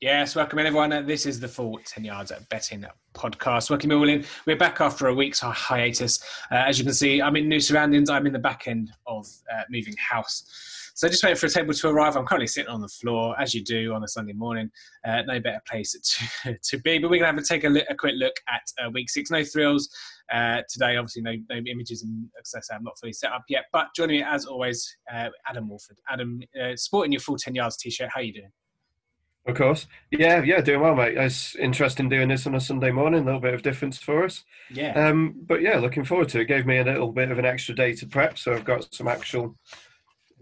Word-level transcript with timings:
Yes, 0.00 0.36
welcome 0.36 0.60
in 0.60 0.66
everyone. 0.66 0.90
This 1.06 1.26
is 1.26 1.40
the 1.40 1.48
full 1.48 1.76
10 1.84 2.04
yards 2.04 2.30
at 2.30 2.48
betting 2.50 2.84
podcast. 3.14 3.68
Welcome 3.68 3.90
all 3.90 4.08
in. 4.08 4.24
We're 4.46 4.56
back 4.56 4.80
after 4.80 5.08
a 5.08 5.14
week's 5.14 5.40
hiatus. 5.40 6.22
Uh, 6.52 6.66
as 6.68 6.78
you 6.78 6.84
can 6.84 6.94
see, 6.94 7.20
I'm 7.20 7.34
in 7.34 7.48
new 7.48 7.58
surroundings. 7.58 8.08
I'm 8.08 8.24
in 8.24 8.32
the 8.32 8.38
back 8.38 8.68
end 8.68 8.92
of 9.08 9.26
uh, 9.52 9.62
moving 9.68 9.96
house. 9.98 10.92
So 10.94 11.08
just 11.08 11.24
waiting 11.24 11.36
for 11.36 11.46
a 11.46 11.50
table 11.50 11.74
to 11.74 11.88
arrive. 11.88 12.16
I'm 12.16 12.26
currently 12.26 12.46
sitting 12.46 12.70
on 12.70 12.80
the 12.80 12.86
floor, 12.86 13.34
as 13.40 13.56
you 13.56 13.64
do 13.64 13.92
on 13.92 14.04
a 14.04 14.08
Sunday 14.08 14.34
morning. 14.34 14.70
Uh, 15.04 15.22
no 15.22 15.40
better 15.40 15.60
place 15.68 15.96
to, 16.44 16.56
to 16.56 16.78
be. 16.78 17.00
But 17.00 17.10
we're 17.10 17.18
going 17.18 17.34
to 17.34 17.34
have 17.34 17.36
to 17.36 17.42
take 17.42 17.64
a, 17.64 17.92
a 17.92 17.96
quick 17.96 18.14
look 18.18 18.34
at 18.48 18.70
uh, 18.80 18.90
week 18.90 19.10
six. 19.10 19.32
No 19.32 19.42
thrills 19.42 19.88
uh, 20.32 20.62
today. 20.68 20.96
Obviously, 20.96 21.22
no, 21.22 21.34
no 21.50 21.56
images 21.56 22.04
and 22.04 22.28
access. 22.38 22.68
I'm 22.72 22.84
not 22.84 22.96
fully 23.00 23.12
set 23.12 23.32
up 23.32 23.42
yet. 23.48 23.64
But 23.72 23.88
joining 23.96 24.20
me, 24.20 24.22
as 24.24 24.46
always, 24.46 24.96
uh, 25.12 25.30
Adam 25.48 25.68
Wolford. 25.68 25.98
Adam, 26.08 26.40
sporting 26.76 27.10
your 27.10 27.20
full 27.20 27.36
10 27.36 27.56
yards 27.56 27.76
t-shirt. 27.76 28.10
How 28.14 28.20
are 28.20 28.22
you 28.22 28.34
doing? 28.34 28.52
Of 29.48 29.56
course. 29.56 29.86
Yeah, 30.10 30.42
yeah, 30.42 30.60
doing 30.60 30.80
well, 30.80 30.94
mate. 30.94 31.16
It's 31.16 31.56
interesting 31.56 32.10
doing 32.10 32.28
this 32.28 32.46
on 32.46 32.54
a 32.54 32.60
Sunday 32.60 32.90
morning, 32.90 33.22
a 33.22 33.24
little 33.24 33.40
bit 33.40 33.54
of 33.54 33.62
difference 33.62 33.96
for 33.96 34.24
us. 34.24 34.44
Yeah. 34.70 34.92
Um, 34.92 35.36
but 35.46 35.62
yeah, 35.62 35.78
looking 35.78 36.04
forward 36.04 36.28
to 36.30 36.40
it. 36.40 36.48
Gave 36.48 36.66
me 36.66 36.76
a 36.78 36.84
little 36.84 37.10
bit 37.10 37.30
of 37.30 37.38
an 37.38 37.46
extra 37.46 37.74
day 37.74 37.94
to 37.94 38.06
prep, 38.06 38.36
so 38.36 38.52
I've 38.52 38.66
got 38.66 38.92
some 38.94 39.08
actual 39.08 39.56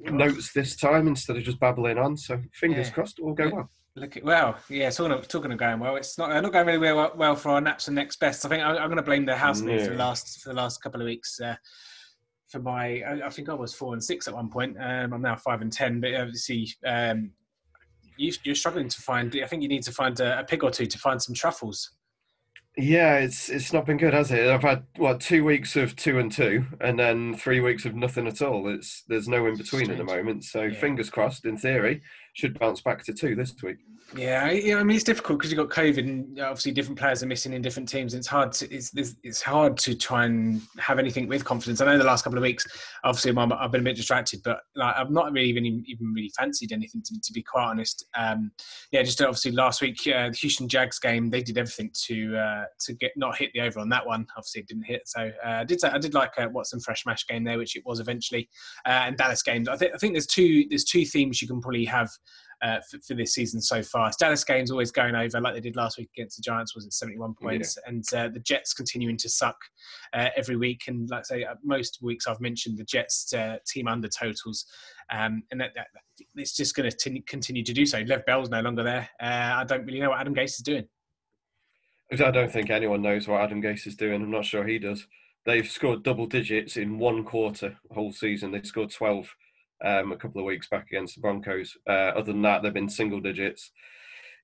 notes 0.01 0.53
this 0.53 0.75
time 0.75 1.07
instead 1.07 1.37
of 1.37 1.45
just 1.45 1.61
babbling 1.61 1.99
on. 1.99 2.17
So 2.17 2.43
fingers 2.53 2.89
yeah. 2.89 2.95
crossed, 2.95 3.21
it 3.21 3.25
will 3.25 3.35
go 3.35 3.49
well. 3.49 3.71
Look 3.95 4.17
at 4.17 4.25
well, 4.25 4.59
yeah. 4.69 4.91
Talking 4.91 5.13
of, 5.13 5.29
talking 5.29 5.53
of 5.53 5.59
going 5.59 5.79
well, 5.79 5.95
it's 5.95 6.19
not 6.19 6.43
not 6.43 6.53
going 6.53 6.67
really 6.67 6.79
well, 6.79 7.13
well 7.15 7.37
for 7.37 7.51
our 7.51 7.61
naps 7.61 7.87
and 7.87 7.95
next 7.95 8.19
best. 8.19 8.45
I 8.45 8.49
think 8.49 8.65
I, 8.65 8.77
am 8.77 8.89
going 8.89 8.97
to 8.97 9.03
blame 9.03 9.25
the 9.25 9.37
house 9.37 9.63
yeah. 9.63 9.85
for 9.85 9.91
the 9.91 9.97
last 9.97 10.43
for 10.43 10.49
the 10.49 10.57
last 10.57 10.83
couple 10.83 11.01
of 11.01 11.07
weeks. 11.07 11.41
Uh, 11.41 11.55
for 12.49 12.59
my, 12.59 13.03
I, 13.03 13.27
I, 13.27 13.31
think 13.31 13.49
I 13.49 13.55
was 13.55 13.75
four 13.75 13.93
and 13.93 14.03
six 14.03 14.27
at 14.29 14.35
one 14.35 14.51
point. 14.51 14.77
Um, 14.81 15.13
I'm 15.13 15.23
now 15.23 15.37
five 15.37 15.63
and 15.63 15.73
ten, 15.73 16.01
but 16.01 16.15
obviously 16.15 16.69
um, 16.85 17.31
you, 18.17 18.33
are 18.49 18.55
struggling 18.55 18.89
to 18.89 19.01
find. 19.01 19.35
I 19.43 19.47
think 19.47 19.63
you 19.63 19.69
need 19.69 19.83
to 19.85 19.93
find 19.93 20.19
a, 20.21 20.41
a, 20.41 20.45
pig 20.45 20.65
or 20.65 20.71
two 20.71 20.87
to 20.87 20.99
find 20.99 21.21
some 21.21 21.35
truffles. 21.35 21.91
Yeah, 22.79 23.17
it's 23.17 23.49
it's 23.49 23.73
not 23.73 23.87
been 23.87 23.97
good, 23.97 24.13
has 24.13 24.31
it? 24.31 24.49
I've 24.49 24.63
had 24.63 24.85
what 24.97 25.21
two 25.21 25.45
weeks 25.45 25.77
of 25.77 25.97
two 25.97 26.19
and 26.19 26.31
two, 26.31 26.67
and 26.81 26.99
then 26.99 27.35
three 27.35 27.61
weeks 27.61 27.87
of 27.87 27.95
nothing 27.95 28.27
at 28.27 28.43
all. 28.43 28.69
It's 28.69 29.03
there's 29.09 29.29
no 29.29 29.47
in 29.47 29.57
between 29.57 29.91
at 29.91 29.97
the 29.97 30.05
moment. 30.05 30.45
So 30.45 30.65
yeah. 30.65 30.79
fingers 30.79 31.09
crossed. 31.09 31.47
In 31.47 31.57
theory, 31.57 32.03
should 32.37 32.59
bounce 32.59 32.83
back 32.83 33.03
to 33.03 33.15
two 33.15 33.35
this 33.35 33.55
week. 33.63 33.79
Yeah, 34.15 34.45
I 34.45 34.85
mean 34.85 34.95
it's 34.95 35.03
difficult 35.03 35.39
because 35.39 35.51
you've 35.51 35.59
got 35.59 35.75
COVID 35.75 35.99
and 35.99 36.39
obviously 36.39 36.71
different 36.71 36.99
players 36.99 37.25
are 37.25 37.27
missing 37.27 37.55
in 37.55 37.63
different 37.63 37.89
teams. 37.89 38.15
It's 38.15 38.27
hard 38.27 38.53
to 38.53 38.73
it's 38.73 38.93
it's 39.25 39.43
hard 39.43 39.77
to 39.79 39.97
try 39.97 40.27
and 40.27 40.61
have 40.79 41.01
anything 41.01 41.27
with 41.27 41.45
confidence. 41.45 41.81
I 41.81 41.87
know 41.87 41.99
the 41.99 42.05
last 42.05 42.23
couple 42.23 42.39
of 42.39 42.43
weeks, 42.43 42.65
obviously 43.03 43.33
I've 43.37 43.73
been 43.73 43.81
a 43.81 43.85
bit 43.85 43.97
distracted, 43.97 44.43
but 44.45 44.61
like 44.77 44.95
I've 44.97 45.11
not 45.11 45.33
really 45.33 45.49
even 45.49 45.65
even 45.65 46.13
really 46.15 46.31
fancied 46.39 46.73
anything 46.73 47.03
to, 47.07 47.21
to 47.21 47.33
be 47.33 47.43
quite 47.43 47.65
honest. 47.65 48.07
Um, 48.17 48.53
yeah, 48.93 49.03
just 49.03 49.21
obviously 49.21 49.51
last 49.51 49.83
week 49.83 49.99
uh, 50.07 50.29
the 50.29 50.37
Houston 50.37 50.69
Jags 50.69 51.01
game, 51.01 51.29
they 51.29 51.43
did 51.43 51.59
everything 51.59 51.91
to 52.05 52.37
uh, 52.37 52.65
to 52.81 52.93
get 52.95 53.11
not 53.17 53.37
hit 53.37 53.51
the 53.55 53.63
over 53.63 53.81
on 53.81 53.89
that 53.89 54.07
one. 54.07 54.25
Obviously 54.37 54.61
it 54.61 54.69
didn't 54.69 54.85
hit, 54.85 55.03
so 55.07 55.33
uh, 55.45 55.49
I 55.49 55.65
did 55.65 55.83
I 55.85 55.99
did 55.99 56.15
like 56.15 56.35
a 56.39 56.49
Watson 56.49 56.79
Fresh 56.81 57.07
Mash 57.07 57.27
game 57.27 57.43
there, 57.43 57.59
which 57.59 57.75
it 57.75 57.83
was 57.85 57.99
eventually, 57.99 58.49
uh, 58.87 58.91
and 59.07 59.17
Dallas 59.17 59.43
games. 59.43 59.69
I 59.69 59.77
think 59.77 59.95
I 59.95 59.99
think 59.99 60.15
there's 60.15 60.27
two 60.27 60.67
there's 60.69 60.85
two 60.85 61.05
themes 61.05 61.43
you 61.43 61.49
can 61.49 61.61
probably 61.61 61.87
have 61.87 62.11
uh, 62.63 62.79
for, 62.91 62.99
for, 63.07 63.15
this 63.15 63.35
season 63.35 63.61
so 63.61 63.83
far. 63.83 64.11
Dallas 64.19 64.45
games 64.45 64.71
always 64.71 64.91
going 64.91 65.15
over 65.15 65.41
like 65.41 65.55
they 65.55 65.61
did 65.61 65.77
last 65.77 65.99
week 65.99 66.11
against 66.17 66.37
the 66.37 66.43
Giants 66.43 66.75
was 66.75 66.87
at 66.87 66.93
71 66.93 67.35
points, 67.41 67.77
yeah. 67.77 67.91
and 67.91 68.05
uh, 68.15 68.29
the 68.29 68.41
Jets 68.41 68.73
continuing 68.73 69.17
to 69.19 69.29
suck 69.29 69.57
uh, 70.15 70.29
every 70.37 70.57
week. 70.57 70.83
And 70.89 71.09
like 71.11 71.21
I 71.21 71.23
say, 71.23 71.45
uh, 71.45 71.55
most 71.63 71.99
weeks 72.03 72.27
I've 72.27 72.41
mentioned 72.41 72.79
the 72.79 72.85
Jets 72.85 73.33
uh, 73.33 73.57
team 73.67 73.89
under 73.89 74.09
totals, 74.09 74.67
um, 75.13 75.43
and 75.51 75.61
that, 75.61 75.71
that, 75.75 75.89
it's 76.35 76.57
just 76.57 76.75
going 76.75 76.91
to 76.91 77.21
continue 77.23 77.63
to 77.63 77.73
do 77.73 77.85
so. 77.85 78.03
Le'Veon 78.03 78.25
Bell's 78.27 78.51
no 78.51 78.61
longer 78.61 78.83
there. 78.83 79.09
Uh, 79.21 79.57
I 79.57 79.65
don't 79.65 79.85
really 79.85 80.01
know 80.01 80.11
what 80.11 80.21
Adam 80.21 80.35
Gase 80.35 80.45
is 80.45 80.63
doing. 80.65 80.87
I 82.13 82.31
don't 82.31 82.53
think 82.53 82.71
anyone 82.71 83.03
knows 83.03 83.27
what 83.27 83.41
Adam 83.41 83.61
Gase 83.61 83.87
is 83.87 83.97
doing. 83.97 84.23
I'm 84.23 84.31
not 84.31 84.45
sure 84.45 84.65
he 84.65 84.79
does. 84.79 85.07
They've 85.45 85.69
scored 85.69 86.03
double 86.03 86.27
digits 86.27 86.77
in 86.77 86.99
one 86.99 87.25
quarter 87.25 87.77
whole 87.93 88.13
season. 88.13 88.51
They 88.51 88.63
scored 88.63 88.91
12 88.91 89.35
um, 89.85 90.13
a 90.13 90.17
couple 90.17 90.41
of 90.41 90.47
weeks 90.47 90.69
back 90.69 90.87
against 90.87 91.17
the 91.17 91.21
Broncos. 91.21 91.77
Uh, 91.89 92.13
other 92.15 92.33
than 92.33 92.43
that, 92.43 92.63
they've 92.63 92.73
been 92.73 92.89
single 92.89 93.21
digits. 93.21 93.71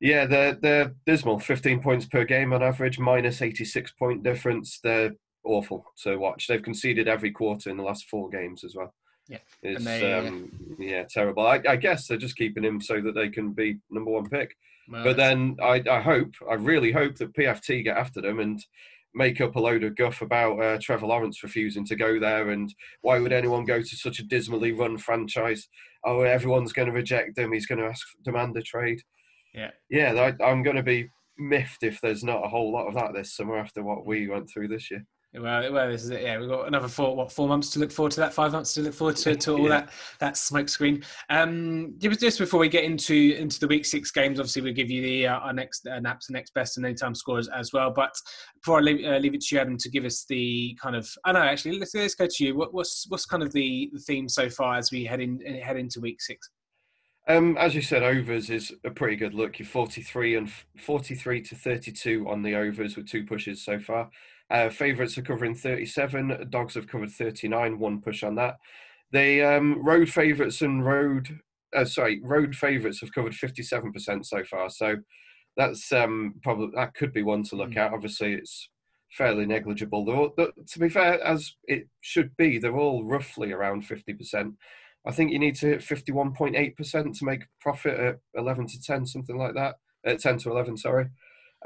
Yeah, 0.01 0.27
they're 0.27 0.55
they're 0.55 0.95
dismal. 1.07 1.39
15 1.39 1.81
points 1.81 2.07
per 2.07 2.25
game 2.25 2.53
on 2.53 2.63
average, 2.63 2.99
minus 2.99 3.41
86 3.41 3.93
point 3.93 4.23
difference. 4.23 4.81
They're 4.83 5.13
awful 5.45 5.85
to 6.03 6.17
watch. 6.17 6.47
They've 6.47 6.63
conceded 6.63 7.09
every 7.09 7.31
quarter 7.31 7.71
in 7.71 7.77
the 7.77 7.85
last 7.85 8.09
four 8.09 8.29
games 8.29 8.65
as 8.65 8.75
well. 8.75 8.93
Yeah, 9.29 9.39
it's 9.63 9.85
they, 9.85 10.13
um, 10.13 10.51
yeah 10.79 11.05
terrible. 11.09 11.47
I, 11.47 11.61
I, 11.69 11.77
guess 11.77 12.07
they're 12.07 12.19
just 12.19 12.37
keeping 12.37 12.65
him 12.65 12.81
so 12.81 13.01
that 13.01 13.15
they 13.15 13.29
can 13.29 13.53
be 13.53 13.79
number 13.89 14.11
one 14.11 14.29
pick. 14.29 14.57
Well, 14.89 15.05
but 15.05 15.17
then 15.17 15.57
I, 15.63 15.83
I 15.89 16.01
hope, 16.01 16.33
I 16.51 16.55
really 16.55 16.91
hope 16.91 17.17
that 17.17 17.35
PFT 17.35 17.85
get 17.85 17.97
after 17.97 18.21
them 18.21 18.41
and 18.41 18.61
make 19.15 19.41
up 19.41 19.57
a 19.57 19.61
load 19.61 19.85
of 19.85 19.97
guff 19.97 20.23
about 20.23 20.61
uh, 20.61 20.79
Trevor 20.81 21.07
Lawrence 21.07 21.43
refusing 21.43 21.85
to 21.87 21.97
go 21.97 22.19
there 22.19 22.51
and 22.51 22.73
why 23.03 23.19
would 23.19 23.33
anyone 23.33 23.65
go 23.65 23.81
to 23.81 23.97
such 23.97 24.19
a 24.19 24.25
dismally 24.25 24.73
run 24.73 24.99
franchise? 24.99 25.69
Oh, 26.05 26.23
everyone's 26.23 26.73
going 26.73 26.89
to 26.89 26.95
reject 26.95 27.39
him. 27.39 27.53
He's 27.53 27.67
going 27.67 27.79
to 27.79 27.87
ask 27.87 28.07
demand 28.25 28.57
a 28.57 28.63
trade. 28.63 29.01
Yeah, 29.55 29.71
yeah. 29.91 30.33
I, 30.41 30.45
I'm 30.45 30.63
going 30.63 30.77
to 30.77 30.83
be 30.83 31.11
miffed 31.39 31.83
if 31.83 32.01
there's 32.01 32.25
not 32.25 32.45
a 32.45 32.49
whole 32.49 32.73
lot 32.73 32.89
of 32.89 32.95
that 32.95 33.13
this 33.15 33.35
summer 33.37 33.59
after 33.59 33.83
what 33.83 34.07
we 34.07 34.29
went 34.29 34.49
through 34.51 34.69
this 34.69 34.91
year. 34.91 35.05
Well, 35.35 35.73
well, 35.73 35.91
this 35.91 36.05
is 36.05 36.11
it. 36.11 36.23
Yeah, 36.23 36.39
we've 36.39 36.49
got 36.49 36.69
another 36.69 36.89
four, 36.89 37.17
what, 37.17 37.33
four 37.33 37.49
months 37.49 37.71
to 37.71 37.79
look 37.79 37.91
forward 37.91 38.13
to 38.13 38.21
that. 38.21 38.35
Five 38.35 38.53
months 38.53 38.75
to 38.75 38.83
look 38.83 38.93
forward 38.93 39.17
to, 39.17 39.35
to 39.35 39.53
all 39.53 39.63
yeah. 39.63 39.69
that 39.69 39.91
that 40.21 40.37
smoke 40.37 40.69
screen. 40.69 41.03
Um, 41.31 41.95
just 41.99 42.39
before 42.39 42.61
we 42.61 42.69
get 42.69 42.85
into 42.85 43.35
into 43.39 43.59
the 43.59 43.67
week 43.67 43.87
six 43.87 44.11
games, 44.11 44.39
obviously 44.39 44.61
we'll 44.61 44.75
give 44.75 44.91
you 44.91 45.01
the 45.01 45.29
uh, 45.29 45.39
our 45.39 45.55
next 45.55 45.87
uh, 45.87 46.01
naps, 46.01 46.29
next 46.29 46.53
best, 46.53 46.77
and 46.77 46.85
anytime 46.85 47.15
scores 47.15 47.49
as 47.49 47.73
well. 47.73 47.91
But 47.91 48.15
before 48.57 48.79
I 48.79 48.83
leave, 48.83 49.07
uh, 49.07 49.17
leave 49.17 49.33
it 49.33 49.41
to 49.41 49.55
you, 49.55 49.61
Adam, 49.63 49.79
to 49.79 49.89
give 49.89 50.05
us 50.05 50.27
the 50.29 50.77
kind 50.83 50.95
of, 50.95 51.09
I 51.25 51.33
know 51.33 51.41
actually, 51.41 51.79
let's 51.79 51.95
let's 51.95 52.15
go 52.15 52.27
to 52.29 52.45
you. 52.45 52.55
What, 52.55 52.75
what's 52.75 53.07
what's 53.09 53.25
kind 53.25 53.43
of 53.43 53.53
the, 53.53 53.91
the 53.95 54.01
theme 54.01 54.29
so 54.29 54.51
far 54.51 54.77
as 54.77 54.93
we 54.93 55.05
head 55.05 55.21
in 55.21 55.41
head 55.41 55.79
into 55.79 56.01
week 56.01 56.21
six? 56.21 56.51
Um, 57.27 57.57
as 57.57 57.75
you 57.75 57.81
said, 57.81 58.03
overs 58.03 58.51
is 58.51 58.73
a 58.85 58.91
pretty 58.91 59.17
good 59.17 59.33
look. 59.33 59.59
You're 59.59 59.67
43 59.67 60.37
and 60.37 60.53
43 60.77 61.41
to 61.43 61.55
32 61.55 62.29
on 62.29 62.43
the 62.43 62.55
overs 62.57 62.97
with 62.97 63.09
two 63.09 63.25
pushes 63.25 63.65
so 63.65 63.79
far. 63.79 64.11
Uh, 64.53 64.69
favourites 64.69 65.17
are 65.17 65.23
covering 65.23 65.55
37. 65.55 66.49
Dogs 66.51 66.75
have 66.75 66.87
covered 66.87 67.11
39. 67.11 67.79
One 67.79 68.03
push 68.03 68.23
on 68.23 68.35
that. 68.35 68.59
The 69.11 69.43
um, 69.43 69.83
road 69.83 70.11
favourites 70.11 70.61
and 70.61 70.85
road, 70.85 71.41
uh, 71.75 71.87
sorry, 71.87 72.21
road 72.23 72.55
favourites 72.55 73.01
have 73.01 73.15
covered 73.15 73.33
57% 73.33 74.27
so 74.27 74.45
far. 74.45 74.69
So 74.69 74.97
that's 75.57 75.91
um, 75.91 76.35
probably 76.43 76.69
that 76.75 76.95
could 76.95 77.15
be 77.15 77.23
one 77.23 77.45
to 77.45 77.57
look 77.57 77.71
mm. 77.71 77.79
at. 77.79 77.95
Obviously, 77.95 78.35
it's 78.35 78.69
fairly 79.11 79.47
negligible. 79.47 80.09
All, 80.11 80.31
to 80.37 80.79
be 80.79 80.91
fair, 80.91 81.23
as 81.25 81.55
it 81.65 81.89
should 82.03 82.37
be, 82.37 82.59
they're 82.59 82.77
all 82.77 83.05
roughly 83.05 83.53
around 83.53 83.85
50%. 83.89 84.55
I 85.07 85.11
think 85.13 85.33
you 85.33 85.39
need 85.39 85.57
to 85.57 85.67
hit 85.67 85.81
51.8% 85.81 87.19
to 87.19 87.25
make 87.25 87.47
profit 87.59 87.99
at 87.99 88.19
11 88.35 88.67
to 88.69 88.83
10, 88.83 89.07
something 89.07 89.37
like 89.37 89.55
that. 89.55 89.77
At 90.05 90.21
10 90.21 90.39
to 90.39 90.51
11, 90.51 90.77
sorry. 90.77 91.09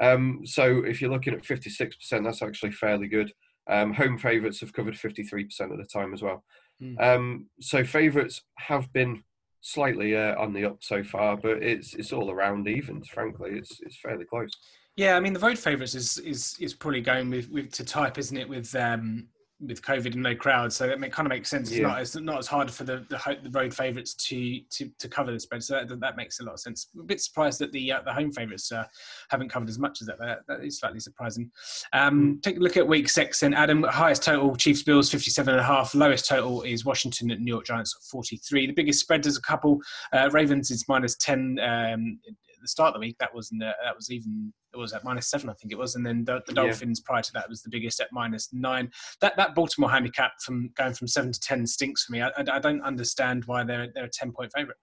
Um, 0.01 0.41
so 0.45 0.83
if 0.85 1.01
you're 1.01 1.11
looking 1.11 1.33
at 1.33 1.43
56%, 1.43 2.23
that's 2.23 2.41
actually 2.41 2.71
fairly 2.71 3.07
good. 3.07 3.31
Um, 3.69 3.93
home 3.93 4.17
favourites 4.17 4.59
have 4.61 4.73
covered 4.73 4.93
53% 4.93 5.71
of 5.71 5.77
the 5.77 5.85
time 5.85 6.13
as 6.13 6.21
well. 6.21 6.43
Mm. 6.81 7.01
Um, 7.01 7.45
so 7.59 7.83
favourites 7.83 8.43
have 8.57 8.91
been 8.93 9.23
slightly 9.61 10.15
uh, 10.15 10.39
on 10.39 10.53
the 10.53 10.65
up 10.65 10.77
so 10.81 11.03
far, 11.03 11.35
but 11.35 11.63
it's 11.63 11.93
it's 11.95 12.13
all 12.13 12.31
around 12.31 12.67
even. 12.67 13.03
Frankly, 13.03 13.51
it's 13.53 13.79
it's 13.81 13.97
fairly 13.97 14.25
close. 14.25 14.51
Yeah, 14.95 15.15
I 15.15 15.19
mean 15.19 15.33
the 15.33 15.39
vote 15.39 15.57
favourites 15.57 15.95
is 15.95 16.17
is 16.19 16.55
is 16.59 16.73
probably 16.73 17.01
going 17.01 17.29
with, 17.29 17.49
with 17.49 17.71
to 17.73 17.83
type, 17.83 18.17
isn't 18.17 18.37
it? 18.37 18.47
With 18.47 18.73
um, 18.75 19.27
with 19.59 19.81
COVID 19.81 20.13
and 20.13 20.21
no 20.21 20.35
crowds, 20.35 20.75
so 20.75 20.85
it 20.85 20.99
kind 21.11 21.25
of 21.25 21.29
makes 21.29 21.49
sense. 21.49 21.69
It's 21.69 21.79
yeah. 21.79 21.87
not 21.87 22.01
it's 22.01 22.15
not 22.15 22.37
as 22.37 22.47
hard 22.47 22.69
for 22.69 22.83
the 22.83 23.05
the, 23.09 23.37
the 23.41 23.49
road 23.49 23.73
favourites 23.73 24.13
to, 24.13 24.59
to 24.69 24.89
to 24.99 25.07
cover 25.07 25.31
the 25.31 25.39
spread, 25.39 25.63
so 25.63 25.83
that, 25.83 25.99
that 25.99 26.15
makes 26.15 26.39
a 26.39 26.43
lot 26.43 26.53
of 26.53 26.59
sense. 26.59 26.89
I'm 26.93 27.01
A 27.01 27.03
bit 27.03 27.21
surprised 27.21 27.59
that 27.59 27.71
the 27.71 27.91
uh, 27.91 28.01
the 28.01 28.13
home 28.13 28.31
favourites 28.31 28.71
uh, 28.71 28.85
haven't 29.29 29.49
covered 29.49 29.69
as 29.69 29.79
much 29.79 30.01
as 30.01 30.07
that. 30.07 30.19
That, 30.19 30.39
that 30.47 30.63
is 30.63 30.79
slightly 30.79 30.99
surprising. 30.99 31.49
Um, 31.93 32.35
mm. 32.35 32.43
take 32.43 32.57
a 32.57 32.59
look 32.59 32.77
at 32.77 32.87
week 32.87 33.09
six, 33.09 33.41
and 33.41 33.55
Adam, 33.55 33.83
highest 33.83 34.23
total 34.23 34.55
Chiefs 34.55 34.83
Bills 34.83 35.09
fifty 35.09 35.31
seven 35.31 35.55
and 35.55 35.61
a 35.61 35.65
half. 35.65 35.95
Lowest 35.95 36.27
total 36.27 36.61
is 36.61 36.85
Washington 36.85 37.31
at 37.31 37.39
New 37.39 37.51
York 37.51 37.65
Giants 37.65 37.97
forty 38.11 38.37
three. 38.37 38.67
The 38.67 38.73
biggest 38.73 38.99
spread 38.99 39.25
is 39.25 39.37
a 39.37 39.41
couple. 39.41 39.79
Uh, 40.13 40.29
Ravens 40.31 40.69
is 40.69 40.85
minus 40.87 41.15
ten. 41.17 41.57
Um, 41.59 42.19
the 42.61 42.67
start 42.67 42.89
of 42.89 42.93
the 42.95 42.99
week, 42.99 43.17
that 43.19 43.33
was 43.33 43.49
that 43.59 43.95
was 43.95 44.11
even 44.11 44.53
it 44.73 44.77
was 44.77 44.93
at 44.93 45.03
minus 45.03 45.29
seven, 45.29 45.49
I 45.49 45.53
think 45.53 45.71
it 45.71 45.77
was, 45.77 45.95
and 45.95 46.05
then 46.05 46.23
the, 46.25 46.41
the 46.45 46.53
Dolphins 46.53 47.01
yeah. 47.01 47.07
prior 47.07 47.21
to 47.21 47.33
that 47.33 47.49
was 47.49 47.61
the 47.61 47.69
biggest 47.69 47.99
at 47.99 48.11
minus 48.11 48.49
nine. 48.53 48.91
That 49.21 49.35
that 49.37 49.55
Baltimore 49.55 49.89
handicap 49.89 50.33
from 50.41 50.69
going 50.77 50.93
from 50.93 51.07
seven 51.07 51.31
to 51.31 51.39
ten 51.39 51.65
stinks 51.65 52.05
for 52.05 52.11
me. 52.11 52.21
I, 52.21 52.29
I, 52.29 52.43
I 52.53 52.59
don't 52.59 52.81
understand 52.81 53.45
why 53.45 53.63
they're 53.63 53.87
they're 53.93 54.05
a 54.05 54.09
ten 54.09 54.31
point 54.31 54.51
favourite. 54.55 54.77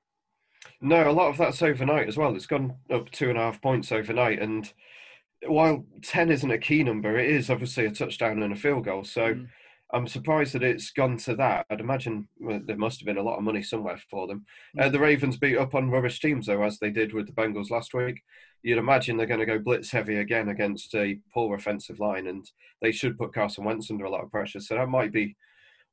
No, 0.81 1.09
a 1.09 1.13
lot 1.13 1.29
of 1.29 1.37
that's 1.37 1.63
overnight 1.63 2.09
as 2.09 2.17
well. 2.17 2.35
It's 2.35 2.47
gone 2.47 2.75
up 2.91 3.11
two 3.11 3.29
and 3.29 3.39
a 3.39 3.43
half 3.43 3.61
points 3.61 3.93
overnight, 3.93 4.41
and 4.41 4.73
while 5.47 5.85
ten 6.03 6.31
isn't 6.31 6.51
a 6.51 6.59
key 6.59 6.83
number, 6.83 7.19
it 7.19 7.31
is 7.31 7.51
obviously 7.51 7.87
a 7.87 7.91
touchdown 7.91 8.43
and 8.43 8.53
a 8.53 8.57
field 8.57 8.85
goal. 8.85 9.05
So. 9.05 9.35
Mm. 9.35 9.49
I'm 9.95 10.09
surprised 10.09 10.55
that 10.55 10.65
it's 10.65 10.91
gone 10.91 11.17
to 11.19 11.37
that. 11.37 11.67
I'd 11.71 11.81
imagine 11.81 12.29
well, 12.41 12.61
there 12.65 12.77
must 12.77 13.01
have 13.01 13.07
been 13.07 13.17
a 13.17 13.23
lot 13.23 13.37
of 13.39 13.45
money 13.45 13.63
somewhere 13.63 13.99
for 14.11 14.27
them. 14.27 14.45
Uh, 14.79 14.89
the 14.89 14.99
Ravens 14.99 15.37
beat 15.37 15.57
up 15.57 15.75
on 15.75 15.89
rubbish 15.89 16.21
teams 16.21 16.47
though, 16.47 16.65
as 16.65 16.79
they 16.79 16.91
did 16.91 17.15
with 17.15 17.27
the 17.27 17.33
Bengals 17.33 17.71
last 17.71 17.95
week. 17.95 18.21
You'd 18.63 18.79
imagine 18.79 19.17
they're 19.17 19.27
going 19.27 19.41
to 19.41 19.47
go 19.47 19.59
blitz 19.59 19.93
heavy 19.93 20.17
again 20.17 20.49
against 20.49 20.95
a 20.97 21.19
poor 21.33 21.55
offensive 21.55 22.01
line, 22.01 22.27
and 22.27 22.45
they 22.83 22.91
should 22.91 23.17
put 23.17 23.33
Carson 23.33 23.65
Wentz 23.65 23.91
under 23.91 24.05
a 24.05 24.11
lot 24.11 24.25
of 24.25 24.33
pressure. 24.33 24.61
So 24.61 24.75
that 24.75 24.89
might 24.89 25.13
be 25.13 25.37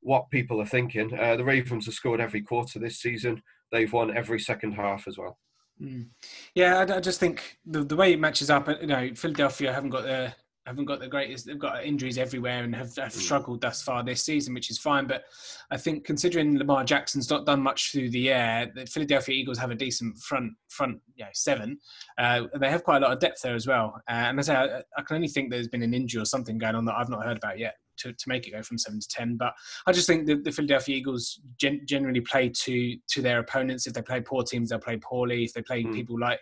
what 0.00 0.30
people 0.30 0.60
are 0.60 0.66
thinking. 0.66 1.16
Uh, 1.16 1.36
the 1.36 1.44
Ravens 1.44 1.86
have 1.86 1.94
scored 1.94 2.20
every 2.20 2.42
quarter 2.42 2.80
this 2.80 2.98
season. 2.98 3.42
They've 3.70 3.92
won 3.92 4.16
every 4.16 4.40
second 4.40 4.72
half 4.72 5.06
as 5.06 5.16
well. 5.16 5.38
Mm. 5.80 6.08
Yeah, 6.54 6.84
I, 6.88 7.00
just 7.00 7.20
think 7.20 7.58
the, 7.64 7.84
the 7.84 7.96
way 7.96 8.12
it 8.12 8.20
matches 8.20 8.50
up, 8.50 8.68
you 8.80 8.86
know, 8.86 9.10
Philadelphia 9.14 9.72
haven't 9.72 9.90
got 9.90 10.02
the 10.02 10.34
haven't 10.66 10.84
got 10.84 11.00
the 11.00 11.08
greatest. 11.08 11.46
They've 11.46 11.58
got 11.58 11.84
injuries 11.84 12.18
everywhere 12.18 12.62
and 12.62 12.74
have, 12.74 12.94
have 12.96 13.12
mm. 13.12 13.20
struggled 13.20 13.60
thus 13.60 13.82
far 13.82 14.02
this 14.04 14.22
season, 14.22 14.54
which 14.54 14.70
is 14.70 14.78
fine. 14.78 15.06
But 15.06 15.24
I 15.70 15.76
think 15.76 16.04
considering 16.04 16.56
Lamar 16.58 16.84
Jackson's 16.84 17.30
not 17.30 17.46
done 17.46 17.62
much 17.62 17.90
through 17.90 18.10
the 18.10 18.30
air, 18.30 18.70
the 18.74 18.86
Philadelphia 18.86 19.34
Eagles 19.34 19.58
have 19.58 19.70
a 19.70 19.74
decent 19.74 20.16
front 20.18 20.52
front, 20.68 21.00
you 21.16 21.24
know, 21.24 21.30
seven. 21.34 21.78
Uh, 22.18 22.42
they 22.58 22.70
have 22.70 22.84
quite 22.84 22.98
a 22.98 23.00
lot 23.00 23.12
of 23.12 23.18
depth 23.18 23.42
there 23.42 23.54
as 23.54 23.66
well. 23.66 23.94
Uh, 24.08 24.12
and 24.12 24.38
I 24.38 24.42
say 24.42 24.54
I, 24.54 24.82
I, 24.96 25.02
can 25.02 25.16
only 25.16 25.28
think 25.28 25.50
there's 25.50 25.68
been 25.68 25.82
an 25.82 25.94
injury 25.94 26.22
or 26.22 26.26
something 26.26 26.58
going 26.58 26.74
on 26.74 26.84
that 26.84 26.94
I've 26.94 27.08
not 27.08 27.24
heard 27.24 27.36
about 27.36 27.58
yet 27.58 27.74
to, 27.98 28.12
to 28.12 28.28
make 28.28 28.46
it 28.46 28.52
go 28.52 28.62
from 28.62 28.78
seven 28.78 29.00
to 29.00 29.08
ten. 29.08 29.36
But 29.36 29.54
I 29.86 29.92
just 29.92 30.06
think 30.06 30.26
the, 30.26 30.36
the 30.36 30.52
Philadelphia 30.52 30.96
Eagles 30.96 31.40
gen- 31.58 31.82
generally 31.86 32.20
play 32.20 32.48
to 32.48 32.96
to 32.96 33.22
their 33.22 33.40
opponents. 33.40 33.86
If 33.86 33.94
they 33.94 34.02
play 34.02 34.20
poor 34.20 34.44
teams, 34.44 34.68
they'll 34.68 34.78
play 34.78 34.98
poorly. 34.98 35.44
If 35.44 35.54
they 35.54 35.62
play 35.62 35.82
mm. 35.82 35.92
people 35.92 36.18
like 36.18 36.40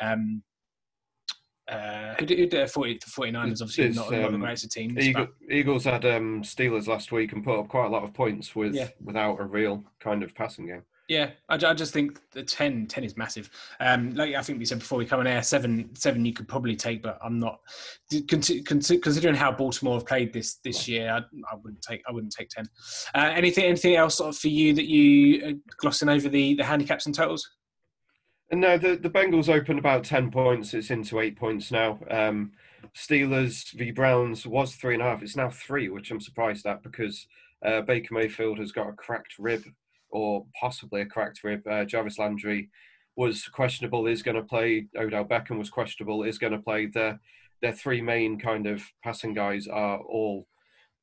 um, 0.00 0.42
uh, 1.68 2.14
who 2.18 2.26
did, 2.26 2.52
who 2.52 2.66
40 2.66 2.98
to 2.98 3.06
49ers 3.08 3.62
obviously 3.62 3.84
it's, 3.84 3.96
not, 3.96 4.12
um, 4.12 4.22
not 4.22 4.32
the 4.32 4.38
greatest 4.38 4.72
teams. 4.72 4.98
Eagle, 4.98 5.28
Eagles 5.50 5.84
had 5.84 6.04
um, 6.04 6.42
Steelers 6.42 6.86
last 6.86 7.12
week 7.12 7.32
and 7.32 7.44
put 7.44 7.58
up 7.58 7.68
quite 7.68 7.86
a 7.86 7.90
lot 7.90 8.02
of 8.02 8.12
points 8.12 8.56
with 8.56 8.74
yeah. 8.74 8.88
without 9.02 9.40
a 9.40 9.44
real 9.44 9.84
kind 10.00 10.22
of 10.22 10.34
passing 10.34 10.66
game. 10.66 10.82
Yeah, 11.08 11.30
I, 11.48 11.54
I, 11.54 11.74
just 11.74 11.92
think 11.92 12.20
the 12.30 12.42
10, 12.42 12.86
10 12.86 13.04
is 13.04 13.16
massive. 13.16 13.50
Um, 13.80 14.14
like 14.14 14.34
I 14.34 14.42
think 14.42 14.58
we 14.58 14.64
said 14.64 14.78
before, 14.78 14.98
we 14.98 15.04
come 15.04 15.20
on 15.20 15.26
air 15.26 15.42
seven, 15.42 15.90
seven 15.94 16.24
you 16.24 16.32
could 16.32 16.48
probably 16.48 16.76
take, 16.76 17.02
but 17.02 17.18
I'm 17.22 17.38
not 17.38 17.60
considering 18.26 19.34
how 19.34 19.52
Baltimore 19.52 19.94
have 19.94 20.06
played 20.06 20.32
this 20.32 20.54
this 20.64 20.88
year. 20.88 21.10
I, 21.10 21.18
I 21.18 21.56
wouldn't 21.62 21.82
take, 21.82 22.02
I 22.08 22.12
wouldn't 22.12 22.32
take 22.32 22.48
ten. 22.48 22.66
Uh, 23.14 23.30
anything, 23.34 23.64
anything 23.64 23.96
else 23.96 24.16
sort 24.16 24.30
of 24.30 24.38
for 24.38 24.48
you 24.48 24.72
that 24.74 24.88
you 24.88 25.44
uh, 25.44 25.52
glossing 25.76 26.08
over 26.08 26.28
the 26.28 26.54
the 26.54 26.64
handicaps 26.64 27.06
and 27.06 27.14
totals? 27.14 27.46
No, 28.52 28.76
the 28.76 28.96
the 28.96 29.10
Bengals 29.10 29.48
opened 29.48 29.78
about 29.78 30.04
ten 30.04 30.30
points. 30.30 30.74
It's 30.74 30.90
into 30.90 31.20
eight 31.20 31.36
points 31.36 31.72
now. 31.72 31.98
Um, 32.10 32.52
Steelers 32.94 33.72
v 33.72 33.90
Browns 33.90 34.46
was 34.46 34.74
three 34.74 34.94
and 34.94 35.02
a 35.02 35.06
half. 35.06 35.22
It's 35.22 35.36
now 35.36 35.48
three, 35.48 35.88
which 35.88 36.10
I'm 36.10 36.20
surprised 36.20 36.66
at 36.66 36.82
because 36.82 37.26
uh, 37.64 37.80
Baker 37.80 38.14
Mayfield 38.14 38.58
has 38.58 38.72
got 38.72 38.88
a 38.88 38.92
cracked 38.92 39.38
rib 39.38 39.64
or 40.10 40.44
possibly 40.60 41.00
a 41.00 41.06
cracked 41.06 41.42
rib. 41.42 41.66
Uh, 41.66 41.84
Jarvis 41.84 42.18
Landry 42.18 42.68
was 43.16 43.46
questionable, 43.48 44.06
is 44.06 44.22
going 44.22 44.36
to 44.36 44.42
play. 44.42 44.86
Odell 44.96 45.24
Beckham 45.24 45.58
was 45.58 45.70
questionable, 45.70 46.22
is 46.22 46.38
going 46.38 46.52
to 46.52 46.58
play. 46.58 46.86
Their, 46.86 47.20
their 47.62 47.72
three 47.72 48.02
main 48.02 48.38
kind 48.38 48.66
of 48.66 48.82
passing 49.02 49.32
guys 49.32 49.66
are 49.68 49.98
all 49.98 50.46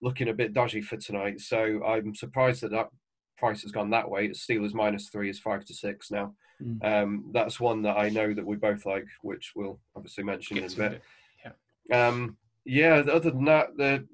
looking 0.02 0.30
a 0.30 0.34
bit 0.34 0.54
dodgy 0.54 0.82
for 0.82 0.98
tonight. 0.98 1.42
So 1.42 1.84
I'm 1.84 2.14
surprised 2.14 2.62
that 2.62 2.72
that 2.72 2.90
price 3.40 3.62
has 3.64 3.72
gone 3.72 3.90
that 3.92 4.10
way. 4.10 4.30
Steelers 4.30 4.74
minus 4.74 5.10
three 5.10 5.30
is 5.30 5.40
five 5.40 5.66
to 5.66 5.74
six 5.74 6.12
now. 6.12 6.34
Mm. 6.62 6.84
Um, 6.84 7.26
that's 7.32 7.60
one 7.60 7.82
that 7.84 7.98
I 7.98 8.10
know 8.10 8.34
that 8.34 8.46
we 8.46 8.58
both 8.58 8.86
like, 8.86 9.06
which 9.22 9.54
we'll 9.56 9.80
obviously 9.96 10.24
mention 10.24 10.58
Get 10.58 10.74
in 10.74 10.82
a 10.82 10.90
bit. 10.90 11.02
Yeah. 11.90 12.08
Um, 12.08 12.38
yeah. 12.66 13.04
Other 13.12 13.32
than 13.32 13.46
that, 13.46 13.78
the 13.78 14.06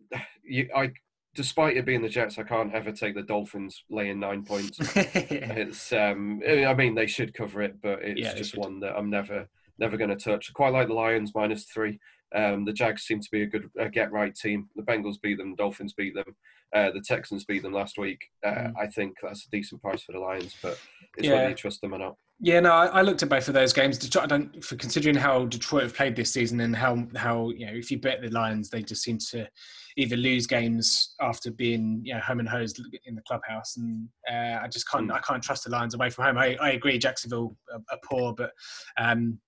you, 0.44 0.70
I 0.76 0.92
despite 1.36 1.78
it 1.78 1.86
being 1.86 2.02
the 2.02 2.10
Jets, 2.10 2.40
I 2.40 2.44
can't 2.44 2.74
ever 2.74 2.92
take 2.92 3.14
the 3.14 3.22
Dolphins 3.22 3.84
laying 3.90 4.20
nine 4.20 4.44
points. 4.44 4.80
it's, 4.96 5.92
um, 5.92 6.42
I 6.48 6.74
mean, 6.74 6.96
they 6.96 7.08
should 7.08 7.34
cover 7.34 7.62
it, 7.62 7.82
but 7.82 8.00
it's 8.02 8.22
yeah, 8.22 8.34
just 8.34 8.58
one 8.58 8.80
that 8.80 8.96
I'm 8.96 9.10
never, 9.10 9.48
never 9.78 9.98
going 9.98 10.10
to 10.10 10.16
touch. 10.16 10.52
quite 10.54 10.74
like 10.74 10.88
the 10.88 10.94
Lions 10.94 11.34
minus 11.36 11.66
three. 11.66 12.00
Um, 12.34 12.66
the 12.66 12.74
Jags 12.74 13.04
seem 13.04 13.20
to 13.20 13.30
be 13.32 13.44
a 13.44 13.48
good 13.48 13.70
a 13.78 13.90
get 13.90 14.12
right 14.12 14.34
team. 14.34 14.70
The 14.76 14.84
Bengals 14.84 15.22
beat 15.22 15.38
them, 15.38 15.56
Dolphins 15.56 15.94
beat 15.94 16.16
them, 16.16 16.36
uh, 16.74 16.92
the 16.92 17.02
Texans 17.02 17.46
beat 17.46 17.64
them 17.64 17.74
last 17.74 17.98
week. 17.98 18.20
Uh, 18.46 18.50
mm. 18.50 18.74
I 18.80 18.88
think 18.88 19.16
that's 19.22 19.46
a 19.46 19.50
decent 19.50 19.82
price 19.82 20.04
for 20.04 20.12
the 20.12 20.20
Lions, 20.20 20.56
but 20.62 20.80
it's 21.18 21.28
yeah. 21.28 21.34
whether 21.34 21.50
you 21.50 21.56
trust 21.56 21.82
them 21.82 21.94
or 21.94 22.00
not. 22.00 22.16
Yeah, 22.42 22.60
no, 22.60 22.74
I, 22.74 22.88
I, 22.88 23.02
looked 23.02 23.24
at 23.24 23.30
both 23.30 23.48
of 23.48 23.54
those 23.54 23.72
games. 23.72 23.98
Detroit, 23.98 24.26
I 24.26 24.28
don't, 24.28 24.62
for 24.62 24.76
considering 24.76 25.16
how 25.16 25.46
Detroit 25.46 25.84
have 25.84 25.96
played 25.96 26.18
this 26.18 26.34
season 26.34 26.60
and 26.60 26.76
how 26.76 27.08
how 27.16 27.50
you 27.52 27.66
know 27.66 27.72
if 27.74 27.90
you 27.90 27.98
bet 27.98 28.22
the 28.22 28.30
Lions, 28.30 28.70
they 28.70 28.84
just 28.84 29.04
seem 29.04 29.18
to 29.30 29.48
either 29.96 30.18
lose 30.18 30.46
games 30.46 31.16
after 31.22 31.50
being 31.50 32.02
you 32.04 32.14
know 32.14 32.20
home 32.20 32.42
and 32.42 32.50
hosed 32.50 32.82
in 33.06 33.16
the 33.16 33.22
clubhouse, 33.22 33.78
and 33.78 34.10
uh, 34.30 34.60
I 34.62 34.68
just 34.68 34.90
can't 34.90 35.10
mm. 35.10 35.14
I 35.14 35.20
can't 35.20 35.42
trust 35.42 35.64
the 35.64 35.70
Lions 35.70 35.94
away 35.94 36.10
from 36.10 36.26
home. 36.26 36.38
I, 36.38 36.58
I 36.60 36.72
agree, 36.72 36.98
Jacksonville 36.98 37.56
are, 37.72 37.80
are 37.90 38.00
poor, 38.04 38.34
but 38.34 38.52
um, 38.98 39.40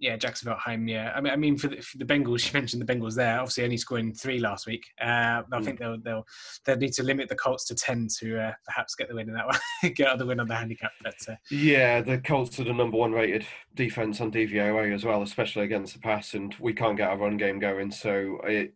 yeah, 0.00 0.16
Jacksonville 0.16 0.54
at 0.54 0.60
home. 0.60 0.88
Yeah, 0.88 1.12
I 1.14 1.20
mean, 1.20 1.32
I 1.32 1.36
mean 1.36 1.58
for 1.58 1.68
the, 1.68 1.76
for 1.82 1.98
the, 1.98 2.06
Bengals, 2.06 2.46
you 2.52 2.58
mentioned 2.58 2.82
the 2.82 2.92
Bengals 2.92 3.14
there. 3.14 3.38
Obviously, 3.38 3.64
only 3.64 3.76
scoring 3.76 4.14
three 4.14 4.38
last 4.38 4.66
week. 4.66 4.86
Uh, 5.00 5.42
I 5.42 5.44
mm. 5.52 5.64
think 5.64 5.78
they'll 5.78 6.00
they'll 6.00 6.26
they'll 6.64 6.78
need 6.78 6.94
to 6.94 7.02
limit 7.02 7.28
the 7.28 7.36
Colts 7.36 7.66
to 7.66 7.74
ten 7.74 8.08
to 8.18 8.40
uh, 8.40 8.52
perhaps 8.64 8.94
get 8.94 9.08
the 9.08 9.14
win 9.14 9.28
in 9.28 9.34
that 9.34 9.46
one, 9.46 9.58
get 9.94 10.18
the 10.18 10.26
win 10.26 10.40
on 10.40 10.48
the 10.48 10.56
handicap. 10.56 10.92
But 11.02 11.16
uh, 11.28 11.36
yeah, 11.50 12.00
the 12.00 12.18
Colts 12.18 12.58
are 12.58 12.64
the 12.64 12.72
number 12.72 12.96
one 12.96 13.12
rated 13.12 13.46
defense 13.74 14.20
on 14.20 14.32
DVOA 14.32 14.94
as 14.94 15.04
well, 15.04 15.22
especially 15.22 15.64
against 15.64 15.92
the 15.92 16.00
pass, 16.00 16.34
and 16.34 16.54
we 16.58 16.72
can't 16.72 16.96
get 16.96 17.10
our 17.10 17.18
run 17.18 17.36
game 17.36 17.58
going. 17.58 17.90
So 17.90 18.40
it, 18.44 18.72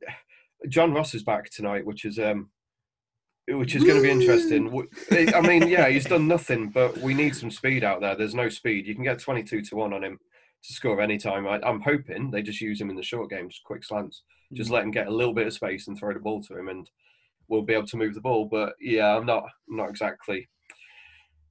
John 0.69 0.93
Ross 0.93 1.15
is 1.15 1.23
back 1.23 1.51
tonight, 1.51 1.87
which 1.87 2.05
is 2.05 2.19
um, 2.19 2.51
which 3.49 3.75
is 3.75 3.83
going 3.83 3.97
to 3.97 4.03
be 4.03 4.11
interesting. 4.11 4.87
I 5.11 5.41
mean, 5.41 5.69
yeah, 5.69 5.89
he's 5.89 6.05
done 6.05 6.29
nothing, 6.29 6.69
but 6.69 6.99
we 6.99 7.15
need 7.15 7.35
some 7.35 7.51
speed 7.51 7.83
out 7.83 8.03
there. 8.03 8.15
There's 8.15 8.35
no 8.35 8.51
speed. 8.51 8.87
You 8.87 8.95
can 8.95 9.05
get 9.05 9.19
22 9.19 9.63
to 9.63 9.77
1 9.77 9.93
on 9.93 10.05
him 10.05 10.19
to 10.65 10.73
score 10.73 11.01
any 11.01 11.19
time. 11.19 11.47
I, 11.47 11.61
am 11.69 11.81
hoping 11.81 12.31
they 12.31 12.43
just 12.43 12.61
use 12.61 12.81
him 12.81 12.91
in 12.91 12.97
the 12.97 13.03
short 13.03 13.31
game, 13.31 13.49
just 13.49 13.65
quick 13.65 13.85
slants, 13.85 14.23
mm-hmm. 14.47 14.57
just 14.57 14.71
let 14.71 14.83
him 14.83 14.91
get 14.91 15.07
a 15.07 15.15
little 15.15 15.35
bit 15.35 15.47
of 15.47 15.53
space 15.53 15.89
and 15.89 15.99
throw 15.99 16.13
the 16.13 16.21
ball 16.21 16.43
to 16.45 16.59
him, 16.59 16.69
and 16.69 16.89
we'll 17.49 17.63
be 17.63 17.75
able 17.75 17.87
to 17.89 17.97
move 17.97 18.15
the 18.15 18.21
ball. 18.21 18.47
But 18.47 18.75
yeah, 18.81 19.17
I'm 19.17 19.27
not 19.27 19.45
not 19.69 19.91
exactly 19.91 20.49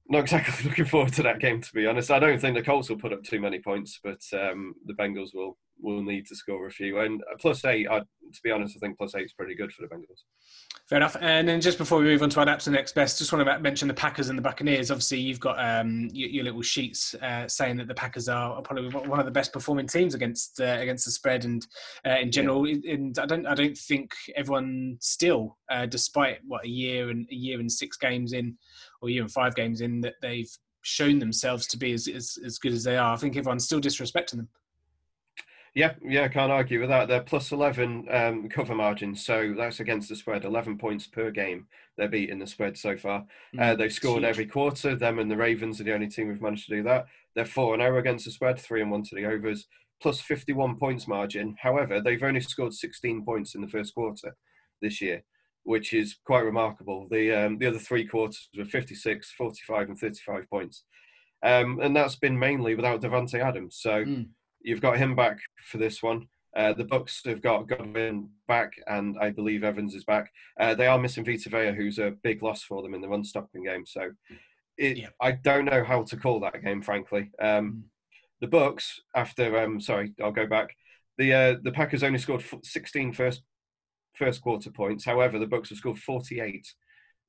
not 0.08 0.20
exactly 0.20 0.64
looking 0.68 0.84
forward 0.84 1.12
to 1.14 1.22
that 1.22 1.40
game 1.40 1.60
to 1.60 1.72
be 1.72 1.86
honest. 1.86 2.10
I 2.10 2.18
don't 2.18 2.40
think 2.40 2.56
the 2.56 2.62
Colts 2.62 2.90
will 2.90 2.98
put 2.98 3.12
up 3.12 3.22
too 3.22 3.40
many 3.40 3.60
points, 3.60 4.00
but 4.02 4.20
um, 4.32 4.74
the 4.86 4.94
Bengals 4.94 5.34
will 5.34 5.56
will 5.80 6.02
need 6.02 6.26
to 6.26 6.36
score 6.36 6.66
a 6.66 6.70
few. 6.70 7.00
And 7.00 7.22
plus 7.40 7.64
eight, 7.64 7.88
I, 7.88 8.00
to 8.00 8.40
be 8.42 8.50
honest, 8.50 8.76
I 8.76 8.80
think 8.80 8.98
plus 8.98 9.14
eight 9.14 9.26
is 9.26 9.32
pretty 9.32 9.54
good 9.54 9.72
for 9.72 9.82
the 9.82 9.94
Bengals. 9.94 10.22
Fair 10.86 10.98
enough. 10.98 11.16
And 11.18 11.48
then 11.48 11.62
just 11.62 11.78
before 11.78 11.98
we 11.98 12.04
move 12.04 12.22
on 12.22 12.28
to 12.28 12.40
our 12.40 12.46
and 12.46 12.72
next 12.72 12.94
best, 12.94 13.16
just 13.16 13.32
want 13.32 13.46
to 13.46 13.58
mention 13.60 13.88
the 13.88 13.94
Packers 13.94 14.28
and 14.28 14.36
the 14.36 14.42
Buccaneers. 14.42 14.90
Obviously, 14.90 15.18
you've 15.18 15.40
got 15.40 15.58
um, 15.58 16.10
your, 16.12 16.28
your, 16.28 16.44
little 16.44 16.60
sheets 16.60 17.14
uh, 17.22 17.48
saying 17.48 17.78
that 17.78 17.88
the 17.88 17.94
Packers 17.94 18.28
are 18.28 18.60
probably 18.60 18.90
one 18.90 19.18
of 19.18 19.24
the 19.24 19.32
best 19.32 19.50
performing 19.50 19.86
teams 19.86 20.14
against 20.14 20.60
uh, 20.60 20.76
against 20.80 21.06
the 21.06 21.10
spread 21.10 21.46
and 21.46 21.66
uh, 22.06 22.18
in 22.20 22.30
general. 22.30 22.66
And 22.66 23.18
I 23.18 23.24
don't 23.24 23.46
I 23.46 23.54
don't 23.54 23.78
think 23.78 24.12
everyone 24.36 24.98
still, 25.00 25.56
uh, 25.70 25.86
despite 25.86 26.40
what 26.46 26.66
a 26.66 26.68
year 26.68 27.08
and 27.08 27.26
a 27.32 27.34
year 27.34 27.60
and 27.60 27.72
six 27.72 27.96
games 27.96 28.34
in, 28.34 28.54
or 29.00 29.08
a 29.08 29.12
year 29.12 29.22
and 29.22 29.32
five 29.32 29.54
games 29.54 29.80
in, 29.80 30.02
that 30.02 30.16
they've 30.20 30.50
shown 30.82 31.18
themselves 31.18 31.66
to 31.66 31.78
be 31.78 31.94
as, 31.94 32.06
as, 32.08 32.36
as 32.44 32.58
good 32.58 32.74
as 32.74 32.84
they 32.84 32.98
are. 32.98 33.14
I 33.14 33.16
think 33.16 33.38
everyone's 33.38 33.64
still 33.64 33.80
disrespecting 33.80 34.36
them. 34.36 34.48
Yeah, 35.74 35.94
yeah, 36.04 36.28
can't 36.28 36.52
argue 36.52 36.80
with 36.80 36.88
that. 36.90 37.08
They're 37.08 37.20
plus 37.20 37.50
11 37.50 38.06
um, 38.08 38.48
cover 38.48 38.76
margins, 38.76 39.26
so 39.26 39.54
that's 39.56 39.80
against 39.80 40.08
the 40.08 40.14
spread. 40.14 40.44
11 40.44 40.78
points 40.78 41.08
per 41.08 41.32
game 41.32 41.66
they're 41.96 42.08
beating 42.08 42.38
the 42.38 42.46
spread 42.46 42.76
so 42.76 42.96
far. 42.96 43.24
Mm, 43.54 43.60
uh, 43.60 43.74
they've 43.76 43.92
scored 43.92 44.24
every 44.24 44.46
quarter. 44.46 44.94
Them 44.94 45.18
and 45.18 45.30
the 45.30 45.36
Ravens 45.36 45.80
are 45.80 45.84
the 45.84 45.94
only 45.94 46.08
team 46.08 46.28
who've 46.28 46.42
managed 46.42 46.68
to 46.68 46.76
do 46.76 46.82
that. 46.84 47.06
They're 47.34 47.44
4 47.44 47.74
and 47.74 47.82
0 47.82 47.98
against 47.98 48.24
the 48.24 48.30
spread, 48.30 48.58
3 48.58 48.82
and 48.82 48.90
1 48.90 49.02
to 49.04 49.14
the 49.14 49.26
overs, 49.26 49.66
plus 50.00 50.20
51 50.20 50.76
points 50.76 51.08
margin. 51.08 51.56
However, 51.60 52.00
they've 52.00 52.22
only 52.22 52.40
scored 52.40 52.74
16 52.74 53.24
points 53.24 53.54
in 53.54 53.60
the 53.60 53.68
first 53.68 53.94
quarter 53.94 54.36
this 54.80 55.00
year, 55.00 55.24
which 55.64 55.92
is 55.92 56.16
quite 56.24 56.44
remarkable. 56.44 57.08
The, 57.10 57.32
um, 57.32 57.58
the 57.58 57.66
other 57.66 57.78
three 57.78 58.06
quarters 58.06 58.48
were 58.56 58.64
56, 58.64 59.32
45, 59.32 59.88
and 59.88 59.98
35 59.98 60.50
points. 60.50 60.84
Um, 61.44 61.80
and 61.80 61.94
that's 61.94 62.16
been 62.16 62.38
mainly 62.38 62.74
without 62.74 63.02
Davante 63.02 63.40
Adams. 63.40 63.76
So. 63.80 64.04
Mm 64.04 64.28
you've 64.64 64.80
got 64.80 64.98
him 64.98 65.14
back 65.14 65.38
for 65.62 65.78
this 65.78 66.02
one. 66.02 66.26
Uh, 66.56 66.72
the 66.72 66.84
Bucks 66.84 67.20
have 67.26 67.42
got 67.42 67.68
Godwin 67.68 68.30
back, 68.46 68.72
and 68.86 69.16
I 69.20 69.30
believe 69.30 69.64
Evans 69.64 69.94
is 69.94 70.04
back. 70.04 70.30
Uh, 70.58 70.74
they 70.74 70.86
are 70.86 70.98
missing 70.98 71.24
Vita 71.24 71.48
Vea, 71.48 71.74
who's 71.74 71.98
a 71.98 72.14
big 72.22 72.42
loss 72.42 72.62
for 72.62 72.82
them 72.82 72.94
in 72.94 73.00
the 73.00 73.08
run-stopping 73.08 73.64
game. 73.64 73.84
So, 73.86 74.10
it, 74.78 74.96
yeah. 74.96 75.08
I 75.20 75.32
don't 75.32 75.64
know 75.64 75.84
how 75.84 76.02
to 76.04 76.16
call 76.16 76.40
that 76.40 76.62
game, 76.62 76.80
frankly. 76.80 77.30
Um, 77.40 77.48
mm. 77.48 77.82
The 78.40 78.46
Bucks, 78.46 79.00
after 79.14 79.58
um, 79.58 79.80
sorry, 79.80 80.12
I'll 80.22 80.32
go 80.32 80.46
back. 80.46 80.76
The 81.18 81.32
uh, 81.32 81.54
the 81.62 81.72
Packers 81.72 82.02
only 82.02 82.18
scored 82.18 82.44
16 82.62 83.12
first 83.12 83.42
first 84.14 84.42
quarter 84.42 84.70
points. 84.70 85.04
However, 85.04 85.38
the 85.38 85.46
Bucks 85.46 85.70
have 85.70 85.78
scored 85.78 85.98
48 85.98 86.66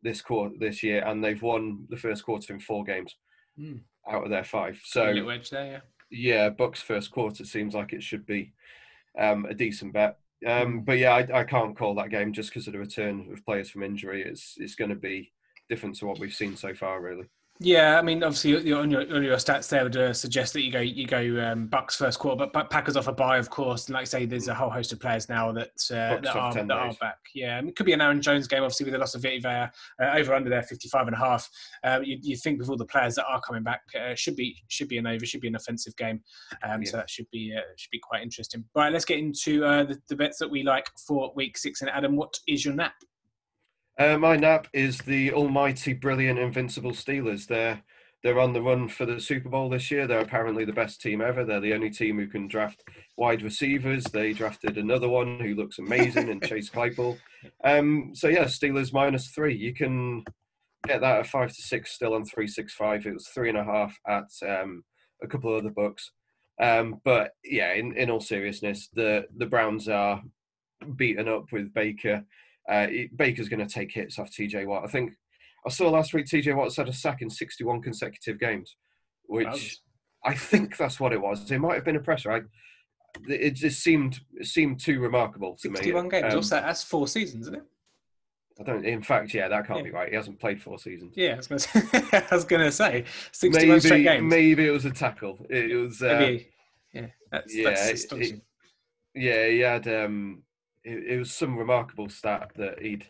this 0.04 0.22
quarter 0.22 0.56
this 0.60 0.84
year, 0.84 1.04
and 1.06 1.24
they've 1.24 1.42
won 1.42 1.86
the 1.89 1.98
first 1.98 2.24
quarter 2.25 2.54
in 2.54 2.60
four 2.60 2.84
games 2.84 3.15
mm. 3.60 3.80
out 4.10 4.24
of 4.24 4.30
their 4.30 4.44
five. 4.44 4.80
So, 4.84 5.06
there, 5.06 5.15
yeah 5.65 5.80
yeah, 6.10 6.50
Bucks 6.50 6.82
first 6.82 7.12
quarter 7.12 7.46
seems 7.46 7.74
like 7.74 7.94
it 7.94 8.04
should 8.04 8.26
be 8.26 8.54
um, 9.18 9.46
a 9.46 9.54
decent 9.54 9.94
bet. 9.94 10.20
Um, 10.46 10.82
but 10.82 10.98
yeah, 10.98 11.14
I, 11.16 11.40
I, 11.40 11.44
can't 11.44 11.78
call 11.78 11.96
that 11.96 12.10
game 12.10 12.34
just 12.34 12.50
because 12.50 12.68
of 12.68 12.74
the 12.74 12.80
return 12.80 13.30
of 13.32 13.44
players 13.46 13.70
from 13.70 13.84
injury. 13.84 14.22
It's 14.22 14.56
it's 14.58 14.76
going 14.76 14.90
to 14.90 14.96
be 14.96 15.32
different 15.70 15.96
to 15.98 16.06
what 16.06 16.20
we've 16.20 16.34
seen 16.34 16.56
so 16.56 16.74
far, 16.76 17.02
really. 17.02 17.26
Yeah, 17.60 17.98
I 17.98 18.02
mean, 18.02 18.22
obviously, 18.22 18.74
on 18.74 18.92
your, 18.92 19.02
on 19.16 19.24
your 19.24 19.38
stats 19.38 19.70
there 19.70 19.84
would 19.84 19.96
uh, 19.96 20.12
suggest 20.12 20.52
that 20.54 20.64
you 20.64 20.72
go 20.74 20.82
you 20.82 21.08
go 21.08 21.42
um, 21.42 21.68
Bucks 21.68 21.96
first 21.96 22.20
quarter, 22.20 22.48
but 22.52 22.70
Packers 22.70 22.98
off 22.98 23.08
a 23.08 23.14
bye, 23.14 23.38
of 23.38 23.50
course. 23.50 23.88
And 23.88 23.94
like 23.94 24.02
I 24.02 24.06
say, 24.06 24.26
there's 24.26 24.50
a 24.50 24.54
whole 24.54 24.70
host 24.70 24.92
of 24.92 25.00
players 25.00 25.30
now 25.30 25.54
that 25.54 25.70
uh, 25.90 26.20
that, 26.20 26.36
are, 26.36 26.54
that 26.54 26.70
are, 26.70 26.94
back. 27.00 27.20
Yeah, 27.34 27.62
it 27.66 27.78
could 27.78 27.86
be 27.86 27.94
an 27.94 28.02
Aaron 28.02 28.22
Jones 28.22 28.48
game, 28.48 28.62
obviously, 28.62 28.84
with 28.84 28.94
the 28.94 29.00
loss 29.00 29.16
of 29.16 29.22
Vita 29.22 29.72
uh, 30.02 30.06
over 30.18 30.34
under 30.34 30.50
there, 30.50 30.64
55 30.64 31.08
and 31.08 31.16
a 31.16 31.20
half. 31.20 31.50
Uh, 31.82 32.02
you, 32.04 32.18
you 32.22 32.36
think 32.36 32.60
with 32.60 32.70
all 32.70 32.76
the 32.76 32.86
players 32.86 33.16
that 33.16 33.26
are 33.26 33.40
coming 33.40 33.64
back, 33.64 33.84
uh, 33.98 34.16
should 34.16 34.36
be 34.36 34.58
should 34.68 34.90
be 34.90 34.98
an 34.98 35.08
over, 35.08 35.26
should 35.26 35.42
be 35.42 35.48
an 35.48 35.56
offensive 35.56 35.96
game. 35.96 36.22
Um, 36.62 36.82
yeah. 36.82 36.92
So 36.92 36.98
that 36.98 37.10
should 37.10 37.30
be 37.32 37.54
uh, 37.58 37.62
should 37.78 37.92
be 37.92 38.00
quite 38.00 38.22
interesting. 38.22 38.66
Right, 38.76 38.92
let's 38.92 39.06
get 39.06 39.20
into 39.20 39.62
the, 39.62 39.98
the 40.10 40.16
bets 40.18 40.40
that 40.40 40.50
we 40.50 40.64
like 40.64 40.88
for 41.08 41.32
week 41.38 41.58
six. 41.58 41.80
And 41.80 41.90
Adam, 41.90 42.18
what 42.18 42.38
is 42.50 42.66
your 42.66 42.74
nap? 42.74 42.96
Uh, 43.98 44.18
my 44.18 44.36
nap 44.36 44.68
is 44.74 44.98
the 45.00 45.32
almighty, 45.32 45.94
brilliant, 45.94 46.38
invincible 46.40 46.92
Steelers. 46.92 47.48
They're 47.48 47.82
they're 48.24 48.40
on 48.40 48.54
the 48.54 48.62
run 48.62 48.90
for 48.90 49.06
the 49.06 49.20
Super 49.20 49.50
Bowl 49.50 49.70
this 49.70 49.92
year. 49.92 50.08
They're 50.08 50.20
apparently 50.20 50.66
the 50.66 50.74
best 50.74 51.00
team 51.00 51.22
ever. 51.22 51.46
They're 51.46 51.60
the 51.62 51.75
only 51.75 51.92
team 51.92 52.18
who 52.18 52.25
can 52.25 52.48
draft 52.48 52.84
wide 53.18 53.44
receivers. 53.44 54.04
They 54.06 54.34
drafted 54.34 54.80
another 54.80 55.08
one 55.08 55.40
who 55.40 55.54
looks 55.54 55.78
amazing 55.78 56.30
in 56.30 56.42
Chase 56.42 56.70
Claypool. 56.70 57.18
Um, 57.64 58.10
so 58.16 58.28
yeah, 58.28 58.46
Steelers 58.46 58.92
minus 58.92 59.28
three. 59.28 59.56
You 59.56 59.72
can 59.72 60.24
get 60.88 61.02
that 61.02 61.20
at 61.20 61.28
five 61.28 61.50
to 61.50 61.62
six 61.62 61.92
still 61.92 62.16
on 62.16 62.25
three 62.25 62.48
six 62.48 62.74
five. 62.74 63.06
It 63.06 63.14
was 63.14 63.28
three 63.28 63.50
and 63.50 63.58
a 63.60 63.64
half 63.64 63.96
at 64.08 64.25
um, 64.48 64.84
a 65.22 65.28
couple 65.28 65.54
of 65.54 65.60
other 65.60 65.70
books. 65.70 66.10
Um, 66.60 67.02
but 67.04 67.34
yeah, 67.44 67.74
in, 67.74 67.96
in 67.96 68.10
all 68.10 68.20
seriousness, 68.20 68.90
the 68.94 69.28
the 69.38 69.46
Browns 69.46 69.88
are 69.88 70.24
beaten 70.96 71.28
up 71.28 71.52
with 71.52 71.72
Baker. 71.72 72.25
Uh, 72.69 72.88
Baker's 73.15 73.50
going 73.50 73.65
to 73.65 73.72
take 73.72 73.91
hits 73.91 74.17
off 74.17 74.31
TJ 74.31 74.65
Watt. 74.65 74.84
I 74.84 74.88
think 74.88 75.13
I 75.65 75.69
saw 75.69 75.89
last 75.89 76.13
week 76.13 76.25
TJ 76.25 76.55
Watt 76.55 76.75
had 76.75 76.89
a 76.89 76.93
sack 76.93 77.22
in 77.22 77.29
61 77.29 77.81
consecutive 77.81 78.39
games, 78.39 78.75
which 79.25 79.79
I 80.24 80.34
think 80.34 80.77
that's 80.77 81.00
what 81.00 81.13
it 81.13 81.22
was. 81.22 81.50
It 81.50 81.60
might 81.60 81.75
have 81.75 81.86
been 81.86 81.95
a 81.95 82.01
pressure. 82.01 82.31
I, 82.31 82.41
it 83.27 83.51
just 83.51 83.81
seemed 83.81 84.19
it 84.34 84.48
seemed 84.48 84.79
too 84.79 85.00
remarkable 85.00 85.55
to 85.55 85.62
61 85.62 85.74
me. 85.74 86.10
61 86.10 86.10
games. 86.10 86.34
Um, 86.34 86.41
that? 86.50 86.65
That's 86.65 86.84
four 86.84 87.07
seasons, 87.07 87.43
isn't 87.43 87.55
it? 87.55 87.63
I 88.60 88.63
don't. 88.63 88.86
In 88.86 89.01
fact, 89.01 89.34
yeah, 89.34 89.48
that 89.48 89.67
can't 89.67 89.79
yeah. 89.79 89.86
be 89.86 89.91
right. 89.91 90.10
He 90.10 90.15
hasn't 90.15 90.39
played 90.39 90.62
four 90.62 90.79
seasons. 90.79 91.13
Yeah, 91.15 91.34
I 91.34 91.38
was 91.38 91.48
going 91.48 91.60
to 91.62 91.67
say. 91.67 92.25
I 92.31 92.36
was 92.36 92.45
going 92.45 92.62
to 92.62 92.72
say 92.72 93.05
61 93.31 93.67
maybe, 93.67 93.79
straight 93.81 94.03
games. 94.03 94.24
Maybe 94.24 94.67
it 94.67 94.72
was 94.72 94.86
a 94.86 94.91
tackle. 94.91 95.45
It 95.50 95.75
was. 95.75 96.01
Uh, 96.01 96.17
maybe. 96.19 96.48
Yeah. 96.93 97.07
That's, 97.31 97.53
yeah. 97.53 97.69
That's 97.69 98.05
it, 98.05 98.13
it, 98.13 98.41
yeah. 99.13 99.48
He 99.48 99.60
had. 99.60 99.88
Um, 99.88 100.43
it, 100.86 101.04
it 101.13 101.20
was 101.20 101.32
some 101.32 101.58
remarkable 101.58 102.10
stat 102.10 102.51
that 102.56 102.82
he'd 102.82 103.06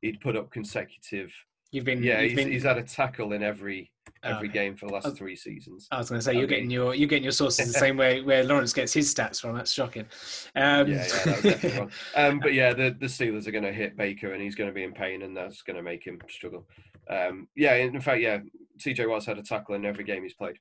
he'd 0.00 0.20
put 0.20 0.36
up 0.36 0.50
consecutive. 0.50 1.32
You've 1.70 1.84
been 1.84 2.02
yeah. 2.02 2.20
You've 2.20 2.32
he's, 2.32 2.36
been... 2.36 2.52
he's 2.52 2.62
had 2.64 2.78
a 2.78 2.82
tackle 2.82 3.32
in 3.32 3.42
every 3.42 3.90
every 4.24 4.48
okay. 4.48 4.58
game 4.58 4.76
for 4.76 4.86
the 4.86 4.92
last 4.92 5.06
was, 5.06 5.18
three 5.18 5.36
seasons. 5.36 5.88
I 5.90 5.98
was 5.98 6.10
going 6.10 6.18
to 6.18 6.24
say 6.24 6.34
you're 6.34 6.44
I 6.44 6.46
getting 6.46 6.70
your 6.70 6.94
you're 6.94 7.08
getting 7.08 7.22
your 7.22 7.32
sources 7.32 7.72
the 7.72 7.78
same 7.78 7.96
way 7.98 8.20
where 8.20 8.44
Lawrence 8.44 8.72
gets 8.72 8.92
his 8.92 9.12
stats 9.12 9.40
from. 9.40 9.56
That's 9.56 9.72
shocking. 9.72 10.06
Um, 10.54 10.88
yeah, 10.88 10.96
yeah, 10.96 11.06
that 11.06 11.26
was 11.26 11.42
definitely 11.42 11.78
wrong. 11.78 11.90
Um, 12.16 12.40
but 12.40 12.52
yeah, 12.52 12.74
the 12.74 12.96
the 12.98 13.06
Steelers 13.06 13.46
are 13.46 13.52
going 13.52 13.64
to 13.64 13.72
hit 13.72 13.96
Baker 13.96 14.32
and 14.32 14.42
he's 14.42 14.54
going 14.54 14.68
to 14.68 14.74
be 14.74 14.84
in 14.84 14.92
pain, 14.92 15.22
and 15.22 15.36
that's 15.36 15.62
going 15.62 15.76
to 15.76 15.82
make 15.82 16.04
him 16.04 16.20
struggle. 16.28 16.66
Um, 17.08 17.48
yeah, 17.56 17.74
in 17.74 18.00
fact, 18.00 18.20
yeah, 18.20 18.38
TJ 18.78 19.08
Watt's 19.08 19.26
had 19.26 19.38
a 19.38 19.42
tackle 19.42 19.74
in 19.74 19.84
every 19.84 20.04
game 20.04 20.22
he's 20.22 20.34
played. 20.34 20.58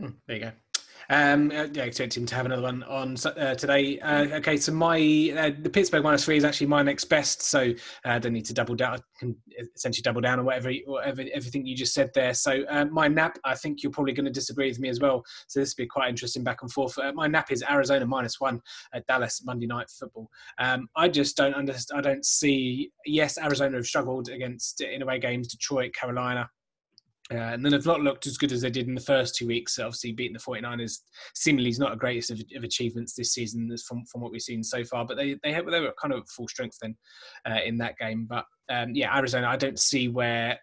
Mm, 0.00 0.14
there 0.26 0.36
you 0.36 0.42
go. 0.42 0.52
Um, 1.10 1.50
uh, 1.50 1.66
yeah, 1.72 1.84
expect 1.84 2.16
him 2.16 2.26
to 2.26 2.34
have 2.34 2.46
another 2.46 2.62
one 2.62 2.82
on 2.84 3.16
uh, 3.24 3.54
today. 3.54 3.98
Uh, 4.00 4.24
okay, 4.36 4.56
so 4.56 4.72
my 4.72 4.98
uh, 5.36 5.50
the 5.60 5.70
Pittsburgh 5.70 6.02
minus 6.02 6.24
three 6.24 6.36
is 6.36 6.44
actually 6.44 6.66
my 6.66 6.82
next 6.82 7.04
best, 7.04 7.42
so 7.42 7.60
uh, 8.04 8.08
I 8.08 8.18
don't 8.18 8.32
need 8.32 8.44
to 8.46 8.54
double 8.54 8.74
down. 8.74 8.94
I 8.94 8.98
can 9.18 9.36
essentially 9.74 10.02
double 10.02 10.20
down 10.20 10.38
on 10.38 10.44
whatever, 10.44 10.72
whatever 10.86 11.24
everything 11.32 11.66
you 11.66 11.76
just 11.76 11.94
said 11.94 12.10
there. 12.14 12.34
So 12.34 12.64
uh, 12.68 12.86
my 12.86 13.08
nap, 13.08 13.38
I 13.44 13.54
think 13.54 13.82
you're 13.82 13.92
probably 13.92 14.12
going 14.12 14.26
to 14.26 14.32
disagree 14.32 14.68
with 14.68 14.80
me 14.80 14.88
as 14.88 15.00
well. 15.00 15.22
So 15.46 15.60
this 15.60 15.74
will 15.76 15.84
be 15.84 15.88
quite 15.88 16.08
interesting 16.08 16.44
back 16.44 16.62
and 16.62 16.72
forth. 16.72 16.98
my 17.14 17.26
nap 17.26 17.52
is 17.52 17.62
Arizona 17.68 18.06
minus 18.06 18.40
one 18.40 18.60
at 18.92 19.06
Dallas 19.06 19.42
Monday 19.44 19.66
Night 19.66 19.88
Football. 19.90 20.28
Um, 20.58 20.88
I 20.96 21.08
just 21.08 21.36
don't 21.36 21.54
understand. 21.54 21.98
I 21.98 22.02
don't 22.02 22.24
see. 22.24 22.90
Yes, 23.04 23.38
Arizona 23.38 23.76
have 23.76 23.86
struggled 23.86 24.28
against 24.28 24.80
in 24.80 25.02
away 25.02 25.18
games, 25.18 25.48
Detroit, 25.48 25.92
Carolina. 25.94 26.50
Uh, 27.32 27.38
and 27.38 27.64
then 27.64 27.72
have 27.72 27.86
not 27.86 28.02
looked 28.02 28.26
as 28.26 28.38
good 28.38 28.52
as 28.52 28.60
they 28.60 28.70
did 28.70 28.86
in 28.86 28.94
the 28.94 29.00
first 29.00 29.34
two 29.34 29.48
weeks. 29.48 29.78
Obviously, 29.80 30.12
beating 30.12 30.32
the 30.32 30.38
49ers 30.38 30.98
seemingly 31.34 31.70
is 31.70 31.78
not 31.78 31.90
the 31.90 31.96
greatest 31.96 32.30
of, 32.30 32.40
of, 32.54 32.62
achievements 32.62 33.14
this 33.14 33.32
season 33.32 33.74
from, 33.86 34.04
from 34.06 34.20
what 34.20 34.30
we've 34.30 34.40
seen 34.40 34.62
so 34.62 34.84
far. 34.84 35.04
But 35.04 35.16
they 35.16 35.36
they, 35.42 35.52
they 35.52 35.80
were 35.80 35.92
kind 36.00 36.14
of 36.14 36.28
full 36.28 36.46
strength 36.46 36.78
then 36.80 36.96
uh, 37.44 37.58
in 37.64 37.78
that 37.78 37.98
game. 37.98 38.26
But 38.28 38.44
um, 38.70 38.94
yeah, 38.94 39.16
Arizona, 39.16 39.48
I 39.48 39.56
don't 39.56 39.78
see 39.78 40.06
where 40.06 40.56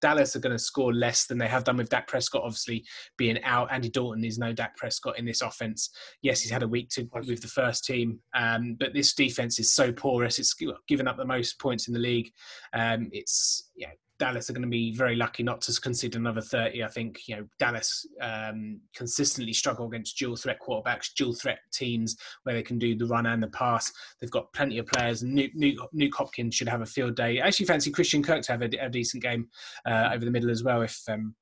Dallas 0.00 0.34
are 0.34 0.40
going 0.40 0.56
to 0.56 0.58
score 0.58 0.94
less 0.94 1.26
than 1.26 1.36
they 1.36 1.48
have 1.48 1.64
done 1.64 1.76
with 1.76 1.90
Dak 1.90 2.08
Prescott. 2.08 2.42
Obviously, 2.42 2.84
being 3.18 3.42
out, 3.42 3.70
Andy 3.70 3.90
Dalton 3.90 4.24
is 4.24 4.38
no 4.38 4.54
Dak 4.54 4.76
Prescott 4.76 5.18
in 5.18 5.26
this 5.26 5.42
offense. 5.42 5.90
Yes, 6.22 6.40
he's 6.40 6.50
had 6.50 6.62
a 6.62 6.68
week 6.68 6.88
to 6.90 7.08
with 7.26 7.42
the 7.42 7.48
first 7.48 7.84
team, 7.84 8.18
um, 8.34 8.76
but 8.78 8.94
this 8.94 9.12
defense 9.12 9.58
is 9.58 9.74
so 9.74 9.92
porous. 9.92 10.38
It's 10.38 10.54
given 10.88 11.06
up 11.06 11.18
the 11.18 11.24
most 11.26 11.58
points 11.60 11.86
in 11.86 11.94
the 11.94 12.00
league. 12.00 12.30
Um, 12.72 13.10
it's 13.12 13.70
yeah 13.76 13.90
Dallas 14.20 14.48
are 14.48 14.52
going 14.52 14.62
to 14.62 14.68
be 14.68 14.94
very 14.94 15.16
lucky 15.16 15.42
not 15.42 15.62
to 15.62 15.80
concede 15.80 16.14
another 16.14 16.42
30. 16.42 16.84
I 16.84 16.88
think, 16.88 17.26
you 17.26 17.36
know, 17.36 17.46
Dallas 17.58 18.06
um, 18.20 18.78
consistently 18.94 19.52
struggle 19.52 19.86
against 19.86 20.18
dual 20.18 20.36
threat 20.36 20.58
quarterbacks, 20.60 21.12
dual 21.16 21.32
threat 21.32 21.58
teams 21.72 22.16
where 22.44 22.54
they 22.54 22.62
can 22.62 22.78
do 22.78 22.94
the 22.94 23.06
run 23.06 23.26
and 23.26 23.42
the 23.42 23.48
pass. 23.48 23.90
They've 24.20 24.30
got 24.30 24.52
plenty 24.52 24.78
of 24.78 24.86
players. 24.86 25.24
Nuke, 25.24 25.56
Nuke, 25.56 25.78
Nuke 25.94 26.14
Hopkins 26.14 26.54
should 26.54 26.68
have 26.68 26.82
a 26.82 26.86
field 26.86 27.16
day. 27.16 27.40
I 27.40 27.46
actually 27.46 27.66
fancy 27.66 27.90
Christian 27.90 28.22
Kirk 28.22 28.42
to 28.42 28.52
have 28.52 28.62
a, 28.62 28.68
a 28.78 28.90
decent 28.90 29.22
game 29.22 29.48
uh, 29.86 30.10
over 30.12 30.24
the 30.24 30.30
middle 30.30 30.50
as 30.50 30.62
well 30.62 30.82
if 30.82 31.00
um, 31.08 31.34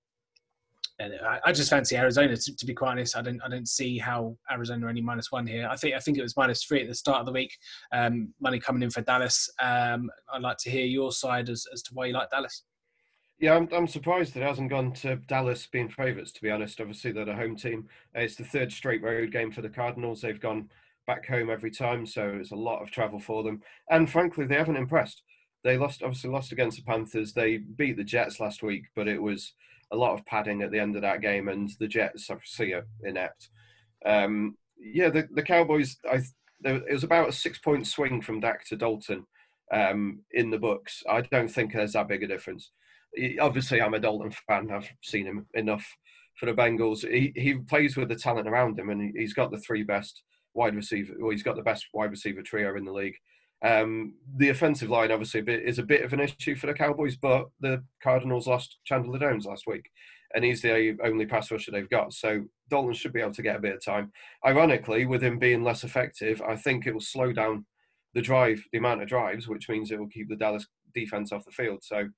I 1.01 1.53
just 1.53 1.71
fancy 1.71 1.97
Arizona 1.97 2.37
to, 2.37 2.57
to, 2.57 2.67
be 2.67 2.75
quite 2.75 2.91
honest. 2.91 3.17
I 3.17 3.23
don't 3.23 3.41
I 3.45 3.49
don't 3.49 3.69
see 3.69 3.99
how 3.99 4.37
Arizona 4.51 4.89
only 4.89 5.01
minus 5.01 5.31
one 5.31 5.47
here. 5.47 5.69
I 5.71 5.77
think 5.77 5.95
I 5.95 6.01
think 6.01 6.19
it 6.19 6.23
was 6.23 6.37
minus 6.37 6.65
three 6.65 6.83
at 6.83 6.89
the 6.89 6.95
start 6.95 7.21
of 7.21 7.27
the 7.27 7.33
week. 7.33 7.57
Um, 7.93 8.35
money 8.41 8.59
coming 8.59 8.83
in 8.83 8.91
for 8.91 9.03
Dallas. 9.03 9.49
Um, 9.61 10.11
I'd 10.33 10.43
like 10.43 10.57
to 10.59 10.71
hear 10.71 10.85
your 10.85 11.13
side 11.13 11.51
as, 11.51 11.67
as 11.73 11.83
to 11.83 11.95
why 11.95 12.07
you 12.07 12.15
like 12.15 12.31
Dallas. 12.31 12.65
Yeah, 13.39 13.55
I'm, 13.55 13.69
I'm 13.73 13.87
surprised 13.87 14.35
that 14.35 14.43
it 14.43 14.49
hasn't 14.49 14.71
gone 14.71 14.93
to 14.95 15.17
Dallas 15.17 15.69
being 15.69 15.89
favourites, 15.89 16.33
to 16.33 16.43
be 16.43 16.51
honest. 16.51 16.81
Obviously, 16.81 17.13
they're 17.13 17.25
the 17.25 17.37
home 17.37 17.55
team. 17.55 17.89
it's 18.15 18.35
the 18.35 18.43
third 18.43 18.73
straight 18.73 19.03
road 19.03 19.31
game 19.31 19.53
for 19.53 19.63
the 19.63 19.69
Cardinals. 19.69 20.21
They've 20.21 20.41
gone 20.41 20.69
back 21.07 21.29
home 21.29 21.49
every 21.49 21.71
time, 21.71 22.05
so 22.05 22.37
it's 22.41 22.51
a 22.51 22.57
lot 22.57 22.83
of 22.83 22.91
travel 22.91 23.21
for 23.21 23.45
them. 23.45 23.63
And 23.91 24.11
frankly, 24.11 24.47
they 24.47 24.57
haven't 24.57 24.77
impressed. 24.77 25.23
They 25.63 25.79
lost, 25.79 26.03
obviously, 26.03 26.31
lost 26.31 26.51
against 26.51 26.79
the 26.79 26.83
Panthers. 26.83 27.33
They 27.33 27.59
beat 27.59 27.97
the 27.97 28.03
Jets 28.03 28.41
last 28.41 28.65
week, 28.65 28.87
but 28.97 29.07
it 29.07 29.23
was 29.23 29.53
a 29.93 29.97
lot 29.97 30.13
of 30.13 30.25
padding 30.27 30.63
at 30.63 30.71
the 30.71 30.79
end 30.79 30.97
of 30.97 31.03
that 31.03 31.21
game, 31.21 31.49
and 31.49 31.71
the 31.81 31.89
Jets 31.89 32.31
obviously 32.31 32.75
inept. 33.05 33.51
Um, 34.05 34.57
yeah, 34.79 35.11
the, 35.11 35.29
the 35.33 35.43
Cowboys, 35.43 35.97
I, 36.11 36.21
it 36.65 36.93
was 36.93 37.05
about 37.05 37.29
a 37.29 37.33
six 37.33 37.59
point 37.59 37.87
swing 37.87 38.21
from 38.21 38.41
Dak 38.41 38.67
to 38.67 38.77
Dalton 38.77 39.27
um, 39.73 40.21
in 40.33 40.51
the 40.51 40.59
books. 40.59 41.03
I 41.09 41.23
don't 41.23 41.49
think 41.49 41.73
there's 41.73 41.93
that 41.93 42.09
big 42.09 42.23
a 42.23 42.27
difference 42.27 42.71
obviously 43.41 43.81
I'm 43.81 43.95
a 43.95 44.01
Dalton 44.01 44.33
fan. 44.47 44.71
I've 44.71 44.89
seen 45.03 45.27
him 45.27 45.47
enough 45.55 45.87
for 46.37 46.47
the 46.47 46.55
Bengals. 46.55 47.09
He 47.09 47.33
he 47.41 47.55
plays 47.55 47.97
with 47.97 48.09
the 48.09 48.17
talent 48.17 48.49
around 48.49 48.79
him, 48.79 48.91
and 48.91 49.13
he's 49.17 49.35
got 49.35 49.51
the 49.51 49.59
three 49.59 49.83
best 49.83 50.23
wide 50.55 50.75
receiver. 50.75 51.15
Well, 51.19 51.31
he's 51.31 51.43
got 51.43 51.57
the 51.57 51.63
best 51.63 51.87
wide 51.93 52.11
receiver 52.11 52.43
trio 52.43 52.77
in 52.77 52.85
the 52.85 52.93
league. 52.93 53.17
Um, 53.65 54.15
the 54.37 54.51
offensive 54.51 54.91
line 54.91 55.11
obviously 55.11 55.41
is 55.41 55.79
a 55.79 55.83
bit 55.83 56.05
of 56.05 56.13
an 56.13 56.21
issue 56.21 56.55
for 56.55 56.67
the 56.67 56.75
Cowboys, 56.75 57.17
but 57.17 57.47
the 57.61 57.83
Cardinals 58.03 58.47
lost 58.47 58.79
Chandler 58.85 59.19
Jones 59.19 59.47
last 59.47 59.65
week, 59.67 59.91
and 60.35 60.45
he's 60.45 60.63
the 60.63 60.97
only 61.05 61.27
pass 61.27 61.51
rusher 61.51 61.73
they've 61.73 61.91
got. 61.91 62.13
So 62.13 62.45
Dalton 62.71 62.95
should 62.95 63.13
be 63.13 63.21
able 63.21 63.35
to 63.35 63.43
get 63.43 63.57
a 63.57 63.61
bit 63.61 63.75
of 63.75 63.85
time. 63.85 64.13
Ironically, 64.47 65.07
with 65.07 65.23
him 65.23 65.39
being 65.39 65.65
less 65.65 65.83
effective, 65.85 66.41
I 66.43 66.57
think 66.57 66.87
it 66.87 66.93
will 66.93 67.01
slow 67.01 67.33
down 67.33 67.67
the 68.15 68.23
drive, 68.23 68.63
the 68.73 68.79
amount 68.79 69.03
of 69.03 69.09
drives, 69.09 69.49
which 69.49 69.69
means 69.69 69.91
it 69.91 69.99
will 69.99 70.09
keep 70.09 70.29
the 70.29 70.37
Dallas 70.37 70.67
defense 70.95 71.33
off 71.33 71.45
the 71.45 71.51
field. 71.51 71.81
So 71.83 72.09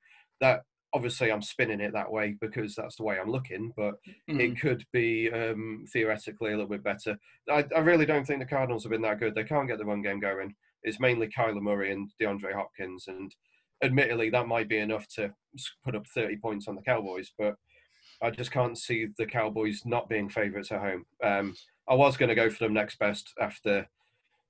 that 0.40 0.62
obviously 0.92 1.30
I'm 1.30 1.42
spinning 1.42 1.80
it 1.80 1.92
that 1.92 2.10
way 2.10 2.36
because 2.40 2.74
that's 2.74 2.96
the 2.96 3.02
way 3.02 3.18
I'm 3.18 3.30
looking, 3.30 3.72
but 3.76 3.94
mm. 4.28 4.40
it 4.40 4.60
could 4.60 4.84
be 4.92 5.30
um, 5.30 5.84
theoretically 5.92 6.50
a 6.50 6.56
little 6.56 6.70
bit 6.70 6.82
better. 6.82 7.16
I, 7.50 7.64
I, 7.74 7.80
really 7.80 8.06
don't 8.06 8.26
think 8.26 8.40
the 8.40 8.46
Cardinals 8.46 8.82
have 8.84 8.90
been 8.90 9.02
that 9.02 9.20
good. 9.20 9.34
They 9.34 9.44
can't 9.44 9.68
get 9.68 9.78
the 9.78 9.84
run 9.84 10.02
game 10.02 10.20
going. 10.20 10.54
It's 10.82 11.00
mainly 11.00 11.28
Kyler 11.28 11.60
Murray 11.60 11.92
and 11.92 12.10
DeAndre 12.20 12.54
Hopkins, 12.54 13.06
and 13.08 13.34
admittedly 13.82 14.30
that 14.30 14.48
might 14.48 14.68
be 14.68 14.78
enough 14.78 15.06
to 15.16 15.32
put 15.84 15.94
up 15.94 16.06
30 16.06 16.36
points 16.36 16.68
on 16.68 16.76
the 16.76 16.82
Cowboys, 16.82 17.32
but 17.38 17.56
I 18.22 18.30
just 18.30 18.50
can't 18.50 18.76
see 18.76 19.08
the 19.16 19.26
Cowboys 19.26 19.82
not 19.84 20.08
being 20.08 20.28
favourites 20.28 20.72
at 20.72 20.80
home. 20.80 21.04
Um, 21.22 21.54
I 21.88 21.94
was 21.94 22.16
going 22.16 22.28
to 22.28 22.34
go 22.34 22.50
for 22.50 22.64
them 22.64 22.74
next 22.74 22.98
best 22.98 23.32
after 23.40 23.88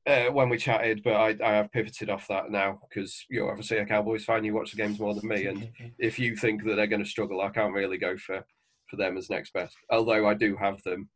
uh, 0.07 0.27
when 0.27 0.49
we 0.49 0.57
chatted, 0.57 1.03
but 1.05 1.15
I, 1.15 1.37
I 1.45 1.53
have 1.53 1.73
pivoted 1.73 2.11
off 2.11 2.27
that 2.29 2.51
now 2.51 2.81
because 2.89 3.25
you're 3.29 3.51
obviously 3.51 3.79
a 3.79 3.87
Cowboys 3.87 4.25
fan. 4.25 4.45
You 4.45 4.55
watch 4.55 4.73
the 4.73 4.77
games 4.77 4.99
more 4.99 5.15
than 5.15 5.29
me, 5.29 5.47
and 5.47 5.71
if 5.99 6.19
you 6.19 6.37
think 6.37 6.65
that 6.65 6.75
they're 6.75 6.87
going 6.87 7.05
to 7.05 7.09
struggle, 7.09 7.41
I 7.41 7.51
can't 7.51 7.75
really 7.75 7.99
go 7.99 8.17
for 8.17 8.45
for 8.89 8.97
them 8.97 9.17
as 9.17 9.31
next 9.31 9.53
best. 9.53 9.77
Although 9.91 10.27
I 10.27 10.35
do 10.35 10.57
have 10.57 10.83
them 10.83 11.09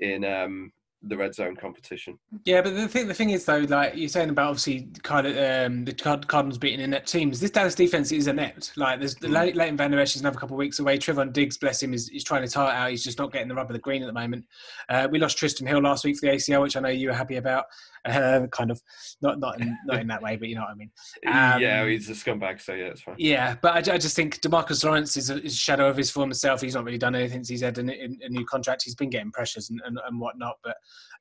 in 0.00 0.24
um, 0.24 0.72
the 1.08 1.16
red 1.16 1.34
zone 1.34 1.56
competition. 1.56 2.18
Yeah, 2.44 2.62
but 2.62 2.74
the 2.74 2.88
thing 2.88 3.08
the 3.08 3.14
thing 3.14 3.30
is 3.30 3.44
though, 3.44 3.58
like 3.58 3.94
you're 3.96 4.08
saying 4.08 4.30
about 4.30 4.48
obviously 4.48 4.88
kind 5.02 5.26
of 5.26 5.36
um, 5.36 5.84
the 5.84 5.92
Cardinals 5.92 6.58
beating 6.58 6.80
inept 6.80 7.08
teams. 7.08 7.40
This 7.40 7.50
Dallas 7.50 7.74
defense 7.74 8.12
is 8.12 8.26
inept. 8.26 8.72
Like 8.76 9.00
there's 9.00 9.14
mm. 9.16 9.54
Leighton 9.54 9.76
Vander 9.76 9.98
Esch 9.98 10.16
is 10.16 10.20
another 10.20 10.38
couple 10.38 10.54
of 10.56 10.58
weeks 10.58 10.78
away. 10.78 10.98
Trevon 10.98 11.32
Diggs, 11.32 11.58
bless 11.58 11.82
him, 11.82 11.92
is, 11.92 12.08
is 12.10 12.24
trying 12.24 12.42
to 12.42 12.48
tire 12.48 12.72
out. 12.72 12.90
He's 12.90 13.04
just 13.04 13.18
not 13.18 13.32
getting 13.32 13.48
the 13.48 13.54
rub 13.54 13.68
of 13.68 13.74
the 13.74 13.80
green 13.80 14.02
at 14.02 14.06
the 14.06 14.12
moment. 14.12 14.44
Uh, 14.88 15.08
we 15.10 15.18
lost 15.18 15.38
Trysten 15.38 15.68
Hill 15.68 15.80
last 15.80 16.04
week 16.04 16.16
for 16.18 16.26
the 16.26 16.36
ACL, 16.36 16.62
which 16.62 16.76
I 16.76 16.80
know 16.80 16.88
you 16.88 17.08
were 17.08 17.14
happy 17.14 17.36
about. 17.36 17.64
Uh, 18.04 18.46
kind 18.48 18.70
of 18.70 18.80
not 19.22 19.40
not 19.40 19.58
in, 19.60 19.76
not 19.86 19.98
in 19.98 20.06
that 20.06 20.20
way, 20.20 20.36
but 20.36 20.48
you 20.48 20.54
know 20.54 20.62
what 20.62 20.70
I 20.70 20.74
mean. 20.74 20.90
Um, 21.26 21.60
yeah, 21.60 21.86
he's 21.86 22.08
a 22.10 22.12
scumbag, 22.12 22.60
so 22.60 22.74
yeah, 22.74 22.86
it's 22.86 23.00
fine. 23.00 23.16
Yeah, 23.18 23.56
but 23.60 23.88
I, 23.88 23.94
I 23.94 23.98
just 23.98 24.14
think 24.14 24.40
Demarcus 24.40 24.84
Lawrence 24.84 25.16
is 25.16 25.30
a, 25.30 25.42
is 25.42 25.54
a, 25.54 25.56
shadow 25.56 25.88
of 25.88 25.96
his 25.96 26.10
former 26.10 26.34
self. 26.34 26.60
He's 26.60 26.74
not 26.74 26.84
really 26.84 26.98
done 26.98 27.14
anything 27.14 27.38
since 27.38 27.48
he's 27.48 27.62
had 27.62 27.78
a, 27.78 27.82
a 27.82 28.28
new 28.28 28.44
contract. 28.44 28.82
He's 28.84 28.94
been 28.94 29.10
getting 29.10 29.32
pressures 29.32 29.70
and, 29.70 29.80
and, 29.86 29.98
and 30.06 30.20
whatnot, 30.20 30.56
but. 30.62 30.76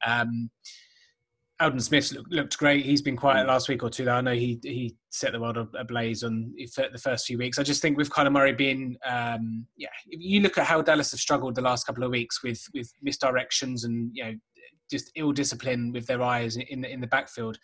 Um, 0.05 0.49
Smith 1.77 2.13
looked 2.29 2.57
great. 2.57 2.85
He's 2.85 3.01
been 3.01 3.15
quiet 3.15 3.45
mm. 3.45 3.47
last 3.47 3.69
week 3.69 3.83
or 3.83 3.89
two. 3.89 4.05
Though 4.05 4.15
I 4.15 4.21
know 4.21 4.33
he 4.33 4.59
he 4.63 4.95
set 5.11 5.31
the 5.31 5.39
world 5.39 5.57
ablaze 5.57 6.23
on 6.23 6.53
the 6.57 6.99
first 7.01 7.25
few 7.25 7.37
weeks. 7.37 7.57
I 7.57 7.63
just 7.63 7.81
think 7.81 7.97
with 7.97 8.09
Kyler 8.09 8.31
Murray 8.31 8.53
being, 8.53 8.97
um, 9.05 9.65
yeah, 9.77 9.87
if 10.07 10.19
you 10.19 10.41
look 10.41 10.57
at 10.57 10.65
how 10.65 10.81
Dallas 10.81 11.11
have 11.11 11.19
struggled 11.19 11.55
the 11.55 11.61
last 11.61 11.85
couple 11.85 12.03
of 12.03 12.11
weeks 12.11 12.43
with 12.43 12.61
with 12.73 12.91
misdirections 13.05 13.85
and 13.85 14.11
you 14.13 14.23
know 14.23 14.33
just 14.91 15.11
ill 15.15 15.31
discipline 15.31 15.91
with 15.91 16.05
their 16.05 16.21
eyes 16.21 16.57
in 16.57 16.81
the, 16.81 16.91
in 16.91 17.01
the 17.01 17.07
backfield. 17.07 17.57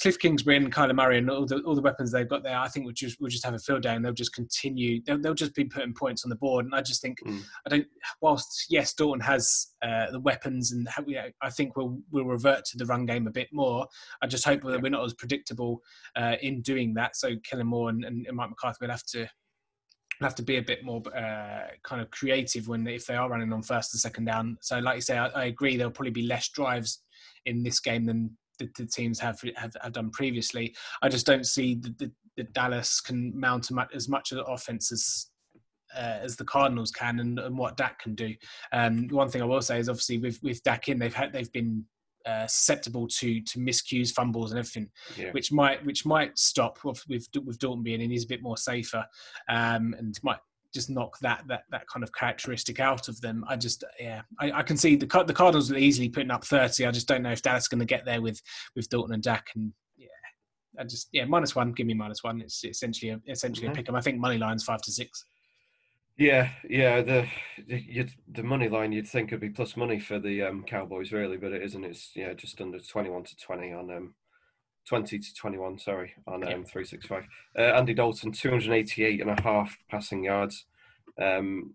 Cliff 0.00 0.18
Kingsbury 0.18 0.56
and 0.56 0.72
Kyler 0.72 0.94
Murray 0.94 1.18
and 1.18 1.30
all 1.30 1.46
the 1.46 1.60
all 1.60 1.74
the 1.74 1.82
weapons 1.82 2.12
they've 2.12 2.28
got 2.28 2.42
there, 2.42 2.58
I 2.58 2.68
think 2.68 2.84
we'll 2.86 2.94
just 2.94 3.20
we'll 3.20 3.30
just 3.30 3.44
have 3.44 3.54
a 3.54 3.58
field 3.58 3.82
day 3.82 3.94
and 3.94 4.04
they'll 4.04 4.12
just 4.12 4.34
continue. 4.34 5.02
They'll, 5.04 5.20
they'll 5.20 5.34
just 5.34 5.54
be 5.54 5.64
putting 5.64 5.94
points 5.94 6.24
on 6.24 6.30
the 6.30 6.36
board. 6.36 6.64
And 6.64 6.74
I 6.74 6.82
just 6.82 7.02
think 7.02 7.18
mm. 7.26 7.42
I 7.66 7.70
don't. 7.70 7.86
Whilst 8.20 8.66
yes, 8.68 8.94
Dalton 8.94 9.20
has 9.20 9.68
uh, 9.82 10.10
the 10.10 10.20
weapons 10.20 10.72
and 10.72 10.88
you 11.06 11.16
know, 11.16 11.28
I 11.40 11.50
think 11.50 11.76
we'll 11.76 11.98
we'll 12.10 12.24
revert 12.24 12.64
to 12.66 12.78
the 12.78 12.86
run 12.86 13.06
game 13.06 13.26
a 13.26 13.30
bit 13.32 13.48
more. 13.52 13.86
I 14.22 14.26
just 14.26 14.44
hope 14.44 14.62
that 14.62 14.82
we're 14.82 14.88
not 14.88 15.04
as 15.04 15.14
predictable 15.14 15.80
uh, 16.16 16.36
in 16.40 16.62
doing 16.62 16.94
that. 16.94 17.16
So 17.16 17.36
Kellen 17.44 17.66
Moore 17.66 17.90
and, 17.90 18.04
and 18.04 18.26
Mike 18.32 18.50
McCarthy 18.50 18.78
will 18.80 18.90
have 18.90 19.04
to 19.06 19.28
have 20.20 20.34
to 20.36 20.42
be 20.42 20.56
a 20.56 20.62
bit 20.62 20.84
more 20.84 21.02
uh, 21.16 21.68
kind 21.82 22.00
of 22.00 22.10
creative 22.10 22.68
when 22.68 22.86
if 22.86 23.06
they 23.06 23.14
are 23.14 23.28
running 23.28 23.52
on 23.52 23.62
first 23.62 23.94
and 23.94 24.00
second 24.00 24.24
down. 24.24 24.56
So, 24.60 24.78
like 24.78 24.96
you 24.96 25.00
say, 25.00 25.18
I, 25.18 25.28
I 25.28 25.44
agree 25.46 25.76
there'll 25.76 25.92
probably 25.92 26.10
be 26.10 26.26
less 26.26 26.48
drives 26.48 27.02
in 27.46 27.62
this 27.62 27.80
game 27.80 28.04
than 28.04 28.36
the, 28.58 28.68
the 28.76 28.86
teams 28.86 29.18
have, 29.20 29.40
have, 29.56 29.74
have 29.82 29.92
done 29.92 30.10
previously. 30.10 30.74
I 31.02 31.08
just 31.08 31.26
don't 31.26 31.46
see 31.46 31.74
that 31.76 31.98
the, 31.98 32.10
the 32.36 32.44
Dallas 32.44 33.00
can 33.00 33.38
mount 33.38 33.70
as 33.94 34.08
much 34.08 34.32
of 34.32 34.38
the 34.38 34.44
offense 34.44 34.92
as 34.92 35.28
uh, 35.94 36.18
as 36.22 36.36
the 36.36 36.44
Cardinals 36.44 36.90
can, 36.90 37.20
and, 37.20 37.38
and 37.38 37.58
what 37.58 37.76
Dak 37.76 37.98
can 37.98 38.14
do. 38.14 38.34
Um, 38.72 39.08
one 39.08 39.28
thing 39.28 39.42
I 39.42 39.46
will 39.46 39.60
say 39.60 39.78
is 39.78 39.88
obviously 39.88 40.18
with 40.18 40.42
with 40.42 40.62
Dak 40.62 40.88
in, 40.88 40.98
they've 40.98 41.14
had 41.14 41.32
they've 41.32 41.52
been 41.52 41.84
uh, 42.24 42.46
susceptible 42.46 43.06
to 43.08 43.40
to 43.42 43.58
miscues, 43.58 44.12
fumbles, 44.12 44.52
and 44.52 44.58
everything, 44.58 44.90
yeah. 45.16 45.30
which 45.32 45.52
might 45.52 45.84
which 45.84 46.06
might 46.06 46.38
stop 46.38 46.78
with, 46.84 47.02
with 47.08 47.28
with 47.44 47.58
Dalton 47.58 47.82
being 47.82 48.00
in. 48.00 48.10
He's 48.10 48.24
a 48.24 48.28
bit 48.28 48.42
more 48.42 48.56
safer, 48.56 49.04
um, 49.48 49.94
and 49.98 50.18
might 50.22 50.38
just 50.72 50.90
knock 50.90 51.18
that 51.20 51.44
that 51.48 51.64
that 51.70 51.86
kind 51.86 52.02
of 52.02 52.12
characteristic 52.12 52.80
out 52.80 53.08
of 53.08 53.20
them. 53.20 53.44
I 53.48 53.56
just 53.56 53.84
yeah, 54.00 54.22
I, 54.40 54.52
I 54.52 54.62
can 54.62 54.76
see 54.76 54.96
the 54.96 55.06
the 55.26 55.34
Cardinals 55.34 55.70
are 55.70 55.76
easily 55.76 56.08
putting 56.08 56.30
up 56.30 56.44
thirty. 56.44 56.86
I 56.86 56.90
just 56.90 57.08
don't 57.08 57.22
know 57.22 57.32
if 57.32 57.42
Dallas 57.42 57.68
going 57.68 57.80
to 57.80 57.84
get 57.84 58.04
there 58.04 58.22
with 58.22 58.40
with 58.76 58.88
Dalton 58.88 59.14
and 59.14 59.22
Dak 59.22 59.46
and. 59.54 59.72
yeah, 59.96 60.08
I 60.78 60.84
just 60.84 61.08
yeah 61.12 61.26
minus 61.26 61.54
one. 61.54 61.72
Give 61.72 61.86
me 61.86 61.94
minus 61.94 62.24
one. 62.24 62.40
It's 62.40 62.64
essentially 62.64 63.10
a, 63.10 63.20
essentially 63.28 63.66
mm-hmm. 63.66 63.72
a 63.72 63.76
pick 63.76 63.88
'em. 63.88 63.94
I 63.96 64.00
think 64.00 64.18
money 64.18 64.38
lines 64.38 64.64
five 64.64 64.82
to 64.82 64.92
six. 64.92 65.24
Yeah, 66.18 66.50
yeah. 66.68 67.02
The 67.02 67.26
the, 67.66 68.08
the 68.30 68.42
money 68.42 68.68
line 68.68 68.92
you'd 68.92 69.08
think 69.08 69.30
would 69.30 69.40
be 69.40 69.48
plus 69.48 69.76
money 69.76 69.98
for 69.98 70.18
the 70.18 70.42
um, 70.42 70.64
Cowboys, 70.64 71.12
really, 71.12 71.36
but 71.36 71.52
it 71.52 71.62
isn't. 71.62 71.84
It's 71.84 72.10
yeah, 72.14 72.34
just 72.34 72.60
under 72.60 72.78
twenty-one 72.78 73.24
to 73.24 73.36
twenty 73.36 73.72
on 73.72 73.90
um, 73.90 74.14
twenty 74.88 75.18
to 75.18 75.34
twenty-one. 75.34 75.78
Sorry, 75.78 76.14
on 76.26 76.46
um, 76.50 76.64
three 76.64 76.84
six 76.84 77.06
five. 77.06 77.24
Uh, 77.58 77.62
Andy 77.62 77.94
Dalton, 77.94 78.32
two 78.32 78.50
hundred 78.50 78.72
eighty-eight 78.72 79.20
and 79.20 79.30
a 79.30 79.42
half 79.42 79.76
passing 79.90 80.24
yards. 80.24 80.66
Um, 81.20 81.74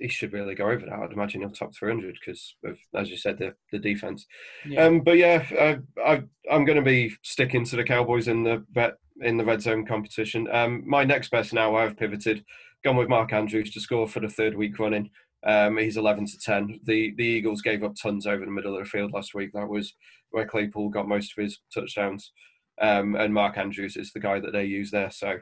he 0.00 0.08
should 0.08 0.32
really 0.32 0.54
go 0.54 0.70
over 0.70 0.86
that. 0.86 0.98
I'd 0.98 1.12
imagine 1.12 1.42
he'll 1.42 1.50
top 1.50 1.74
300 1.74 2.16
because, 2.18 2.54
as 2.94 3.10
you 3.10 3.16
said, 3.16 3.38
the 3.38 3.54
the 3.72 3.78
defense. 3.78 4.26
Yeah. 4.66 4.86
Um, 4.86 5.00
but 5.00 5.18
yeah, 5.18 5.44
uh, 5.58 5.76
I, 6.02 6.22
I'm 6.50 6.64
going 6.64 6.76
to 6.76 6.82
be 6.82 7.12
sticking 7.22 7.64
to 7.66 7.76
the 7.76 7.84
Cowboys 7.84 8.28
in 8.28 8.42
the 8.42 8.64
bet 8.70 8.94
in 9.20 9.36
the 9.36 9.44
red 9.44 9.60
zone 9.60 9.84
competition. 9.84 10.48
Um, 10.50 10.82
my 10.86 11.04
next 11.04 11.30
best 11.30 11.52
now, 11.52 11.76
I've 11.76 11.96
pivoted 11.96 12.44
gone 12.82 12.96
with 12.96 13.08
Mark 13.08 13.32
Andrews 13.32 13.70
to 13.72 13.80
score 13.80 14.08
for 14.08 14.20
the 14.20 14.28
third 14.28 14.56
week 14.56 14.78
running. 14.78 15.10
Um, 15.46 15.78
he's 15.78 15.96
11 15.96 16.26
to 16.26 16.38
10. 16.38 16.80
The 16.84 17.14
the 17.16 17.24
Eagles 17.24 17.62
gave 17.62 17.82
up 17.82 17.94
tons 17.96 18.26
over 18.26 18.44
the 18.44 18.50
middle 18.50 18.76
of 18.76 18.84
the 18.84 18.90
field 18.90 19.12
last 19.12 19.34
week. 19.34 19.52
That 19.52 19.68
was 19.68 19.94
where 20.30 20.46
Claypool 20.46 20.90
got 20.90 21.08
most 21.08 21.32
of 21.36 21.42
his 21.42 21.58
touchdowns. 21.72 22.32
Um, 22.80 23.14
and 23.14 23.34
Mark 23.34 23.58
Andrews 23.58 23.96
is 23.96 24.12
the 24.12 24.20
guy 24.20 24.40
that 24.40 24.52
they 24.52 24.64
use 24.64 24.90
there. 24.90 25.10
So 25.10 25.36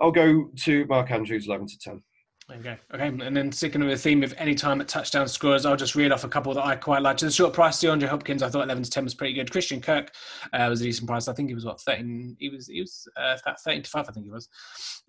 I'll 0.00 0.10
go 0.10 0.50
to 0.64 0.86
Mark 0.86 1.10
Andrews 1.10 1.46
11 1.46 1.68
to 1.68 1.78
10. 1.78 2.02
Okay, 2.50 2.76
okay, 2.92 3.06
and 3.06 3.36
then 3.36 3.52
sticking 3.52 3.80
with 3.82 3.90
the 3.90 3.96
theme 3.96 4.22
of 4.24 4.34
any 4.36 4.54
time 4.54 4.80
at 4.80 4.88
touchdown 4.88 5.28
scorers, 5.28 5.64
I'll 5.64 5.76
just 5.76 5.94
read 5.94 6.10
off 6.10 6.24
a 6.24 6.28
couple 6.28 6.52
that 6.54 6.66
I 6.66 6.74
quite 6.74 7.00
like. 7.00 7.16
To 7.18 7.24
the 7.24 7.30
short 7.30 7.54
price, 7.54 7.78
DeAndre 7.78 8.08
Hopkins, 8.08 8.42
I 8.42 8.50
thought 8.50 8.64
11 8.64 8.82
to 8.82 8.90
10 8.90 9.04
was 9.04 9.14
pretty 9.14 9.32
good. 9.32 9.50
Christian 9.50 9.80
Kirk 9.80 10.12
uh, 10.52 10.66
was 10.68 10.80
a 10.80 10.84
decent 10.84 11.08
price. 11.08 11.28
I 11.28 11.34
think 11.34 11.48
he 11.48 11.54
was 11.54 11.64
what 11.64 11.80
13. 11.80 12.36
He 12.40 12.48
was 12.48 12.66
he 12.66 12.80
was 12.80 13.08
uh, 13.16 13.36
13 13.64 13.84
to 13.84 13.90
five. 13.90 14.06
I 14.08 14.12
think 14.12 14.26
he 14.26 14.32
was 14.32 14.48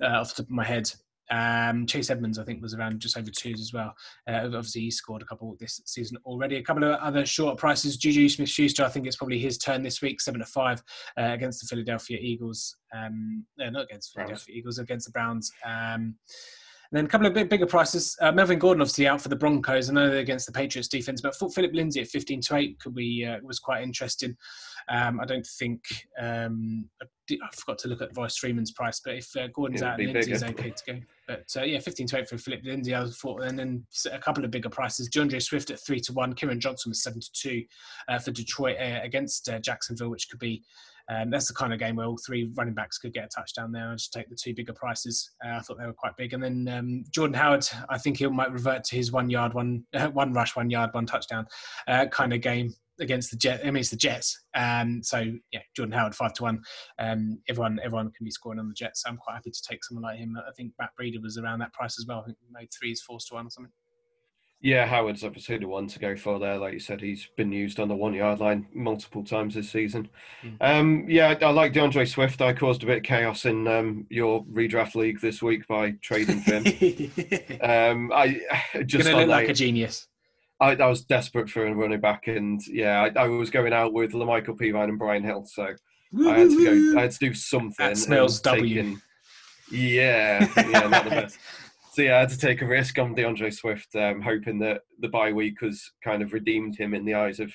uh, 0.01 0.07
off 0.07 0.29
the 0.35 0.43
top 0.43 0.49
of 0.49 0.55
my 0.55 0.63
head. 0.63 0.89
Um, 1.31 1.85
Chase 1.85 2.09
Edmonds, 2.09 2.37
I 2.37 2.43
think, 2.43 2.61
was 2.61 2.73
around 2.73 2.99
just 2.99 3.17
over 3.17 3.31
twos 3.31 3.61
as 3.61 3.73
well. 3.73 3.93
Uh, 4.27 4.41
obviously, 4.45 4.81
he 4.81 4.91
scored 4.91 5.21
a 5.21 5.25
couple 5.25 5.55
this 5.59 5.81
season 5.85 6.17
already. 6.25 6.57
A 6.57 6.63
couple 6.63 6.83
of 6.83 6.99
other 6.99 7.25
short 7.25 7.57
prices. 7.57 7.97
Juju 7.97 8.29
Smith 8.29 8.49
Schuster, 8.49 8.83
I 8.83 8.89
think 8.89 9.07
it's 9.07 9.15
probably 9.15 9.39
his 9.39 9.57
turn 9.57 9.83
this 9.83 10.01
week, 10.01 10.21
seven 10.21 10.39
to 10.39 10.45
five 10.45 10.83
uh, 11.17 11.31
against 11.31 11.61
the 11.61 11.67
Philadelphia 11.67 12.17
Eagles. 12.21 12.75
Um, 12.93 13.45
no, 13.57 13.69
not 13.69 13.85
against 13.85 14.13
Philadelphia 14.13 14.45
Browns. 14.45 14.57
Eagles, 14.57 14.79
against 14.79 15.05
the 15.05 15.11
Browns. 15.11 15.51
Um, 15.65 16.15
and 16.93 16.99
then 16.99 17.05
a 17.05 17.09
couple 17.09 17.25
of 17.25 17.33
big, 17.33 17.49
bigger 17.49 17.65
prices. 17.65 18.15
Uh, 18.21 18.31
Melvin 18.31 18.59
Gordon 18.59 18.79
obviously 18.79 19.07
out 19.07 19.19
for 19.19 19.27
the 19.27 19.35
Broncos. 19.35 19.89
I 19.89 19.93
know 19.93 20.11
they're 20.11 20.19
against 20.19 20.45
the 20.45 20.51
Patriots 20.51 20.87
defense, 20.87 21.21
but 21.21 21.35
Philip 21.35 21.73
Lindsay 21.73 22.01
at 22.01 22.07
15 22.07 22.41
to 22.41 22.55
8 22.55 22.79
could 22.79 22.93
be 22.93 23.25
uh, 23.25 23.39
was 23.41 23.57
quite 23.57 23.81
interesting. 23.81 24.37
Um, 24.89 25.19
I 25.19 25.25
don't 25.25 25.47
think 25.57 25.81
um, 26.21 26.87
I, 27.01 27.05
I, 27.33 27.55
forgot 27.55 27.79
to 27.79 27.87
look 27.87 28.03
at 28.03 28.15
Royce 28.15 28.37
Freeman's 28.37 28.73
price, 28.73 29.01
but 29.03 29.15
if 29.15 29.35
uh, 29.35 29.47
Gordon's 29.55 29.81
out 29.81 29.99
and 29.99 30.13
Lindsay's 30.13 30.43
okay 30.43 30.69
to 30.69 30.93
go. 30.93 30.99
But 31.27 31.47
uh, 31.57 31.63
yeah, 31.63 31.79
15 31.79 32.05
to 32.05 32.19
8 32.19 32.29
for 32.29 32.37
Philip 32.37 32.61
Lindsay, 32.63 32.93
I 32.93 33.07
thought. 33.07 33.41
And 33.41 33.57
then 33.57 33.87
a 34.11 34.19
couple 34.19 34.45
of 34.45 34.51
bigger 34.51 34.69
prices. 34.69 35.09
D'Andre 35.09 35.39
Swift 35.39 35.71
at 35.71 35.83
3 35.83 35.99
to 35.99 36.13
1. 36.13 36.35
Kerryon 36.35 36.59
Johnson 36.59 36.91
was 36.91 37.01
7 37.01 37.19
to 37.19 37.31
2 37.33 37.63
uh, 38.09 38.19
for 38.19 38.29
Detroit 38.29 38.77
uh, 38.79 38.99
against 39.01 39.49
Jacksonville, 39.63 40.09
which 40.09 40.29
could 40.29 40.39
be 40.39 40.63
um, 41.09 41.29
that's 41.29 41.47
the 41.47 41.53
kind 41.53 41.73
of 41.73 41.79
game 41.79 41.95
where 41.97 42.05
all 42.05 42.17
three 42.25 42.51
running 42.55 42.73
backs 42.73 42.97
could 42.97 43.13
get 43.13 43.25
a 43.25 43.27
touchdown 43.27 43.71
there. 43.71 43.89
I 43.89 43.93
just 43.93 44.13
take 44.13 44.29
the 44.29 44.37
two 44.41 44.53
bigger 44.53 44.73
prices. 44.73 45.31
Uh, 45.45 45.55
I 45.55 45.59
thought 45.59 45.77
they 45.77 45.85
were 45.85 45.93
quite 45.93 46.15
big. 46.17 46.33
And 46.33 46.43
then 46.43 46.67
um, 46.69 47.03
Jordan 47.11 47.33
Howard, 47.33 47.67
I 47.89 47.97
think 47.97 48.17
he 48.17 48.27
might 48.27 48.51
revert 48.51 48.83
to 48.85 48.95
his 48.95 49.11
one 49.11 49.29
yard, 49.29 49.53
one 49.53 49.83
uh, 49.93 50.07
one 50.13 50.33
rush, 50.33 50.55
one 50.55 50.69
yard, 50.69 50.91
one 50.93 51.05
touchdown 51.05 51.45
uh, 51.87 52.05
kind 52.07 52.33
of 52.33 52.41
game 52.41 52.73
against 52.99 53.31
the 53.31 53.37
Jets. 53.37 53.63
I 53.63 53.71
mean, 53.71 53.81
it's 53.81 53.89
the 53.89 53.97
Jets. 53.97 54.43
Um, 54.55 55.01
so 55.03 55.25
yeah, 55.51 55.61
Jordan 55.75 55.93
Howard 55.93 56.15
five 56.15 56.33
to 56.33 56.43
one. 56.43 56.61
Um, 56.99 57.39
everyone 57.49 57.79
everyone 57.83 58.11
can 58.11 58.23
be 58.23 58.31
scoring 58.31 58.59
on 58.59 58.69
the 58.69 58.73
Jets. 58.73 59.03
So 59.03 59.09
I'm 59.09 59.17
quite 59.17 59.35
happy 59.35 59.51
to 59.51 59.61
take 59.67 59.83
someone 59.83 60.03
like 60.03 60.19
him. 60.19 60.37
I 60.37 60.51
think 60.55 60.71
Matt 60.79 60.91
Breida 60.99 61.21
was 61.21 61.37
around 61.37 61.59
that 61.59 61.73
price 61.73 61.99
as 61.99 62.05
well. 62.07 62.19
I 62.19 62.25
think 62.25 62.37
made 62.51 62.69
threes, 62.77 63.01
four 63.01 63.19
to 63.19 63.33
one 63.33 63.47
or 63.47 63.49
something. 63.49 63.71
Yeah, 64.63 64.85
Howard's 64.85 65.25
obviously 65.25 65.57
the 65.57 65.67
one 65.67 65.87
to 65.87 65.99
go 65.99 66.15
for 66.15 66.39
there. 66.39 66.57
Like 66.57 66.71
you 66.71 66.79
said, 66.79 67.01
he's 67.01 67.27
been 67.35 67.51
used 67.51 67.81
on 67.81 67.89
the 67.89 67.95
one 67.97 68.13
yard 68.13 68.39
line 68.39 68.65
multiple 68.73 69.21
times 69.21 69.55
this 69.55 69.69
season. 69.69 70.07
Mm. 70.41 70.55
Um, 70.61 71.05
yeah, 71.09 71.35
I 71.41 71.49
like 71.49 71.73
D'Andre 71.73 72.05
Swift. 72.05 72.41
I 72.41 72.53
caused 72.53 72.81
a 72.81 72.85
bit 72.85 72.99
of 72.99 73.03
chaos 73.03 73.43
in 73.43 73.67
um, 73.67 74.07
your 74.09 74.45
redraft 74.45 74.95
league 74.95 75.19
this 75.19 75.41
week 75.41 75.67
by 75.67 75.91
trading 76.01 76.39
him. 76.39 76.63
um, 77.61 78.11
I 78.15 78.41
just 78.85 79.09
look 79.09 79.27
like 79.27 79.49
a 79.49 79.53
genius. 79.53 80.07
I, 80.61 80.77
I, 80.77 80.87
was 80.87 81.03
desperate 81.03 81.49
for 81.49 81.67
a 81.67 81.75
running 81.75 81.99
back, 81.99 82.27
and 82.27 82.65
yeah, 82.65 83.09
I, 83.17 83.23
I 83.23 83.27
was 83.27 83.49
going 83.49 83.73
out 83.73 83.91
with 83.91 84.13
La'Mical 84.13 84.57
Perine 84.57 84.87
and 84.87 84.97
Brian 84.97 85.23
Hill, 85.25 85.45
so 85.45 85.75
I 86.25 86.39
had 86.39 86.49
to 86.51 86.63
go. 86.93 86.99
I 86.99 87.01
had 87.01 87.11
to 87.11 87.19
do 87.19 87.33
something. 87.33 87.85
That 87.85 87.97
smells 87.97 88.39
W. 88.39 88.81
Taking, 88.81 89.01
yeah, 89.71 90.47
yeah, 90.55 90.87
not 90.87 91.03
the 91.03 91.09
best. 91.09 91.37
So 91.93 92.01
yeah, 92.01 92.17
I 92.17 92.19
had 92.21 92.29
to 92.29 92.39
take 92.39 92.63
a 92.63 92.65
risk 92.65 92.97
on 92.97 93.13
D'Andre 93.13 93.51
Swift, 93.51 93.95
um, 93.95 94.19
hoping 94.19 94.57
that 94.59 94.81
the 94.99 95.09
bye 95.09 95.31
week 95.31 95.61
has 95.61 95.91
kind 96.03 96.23
of 96.23 96.33
redeemed 96.33 96.75
him 96.75 96.95
in 96.95 97.05
the 97.05 97.13
eyes 97.13 97.39
of 97.39 97.53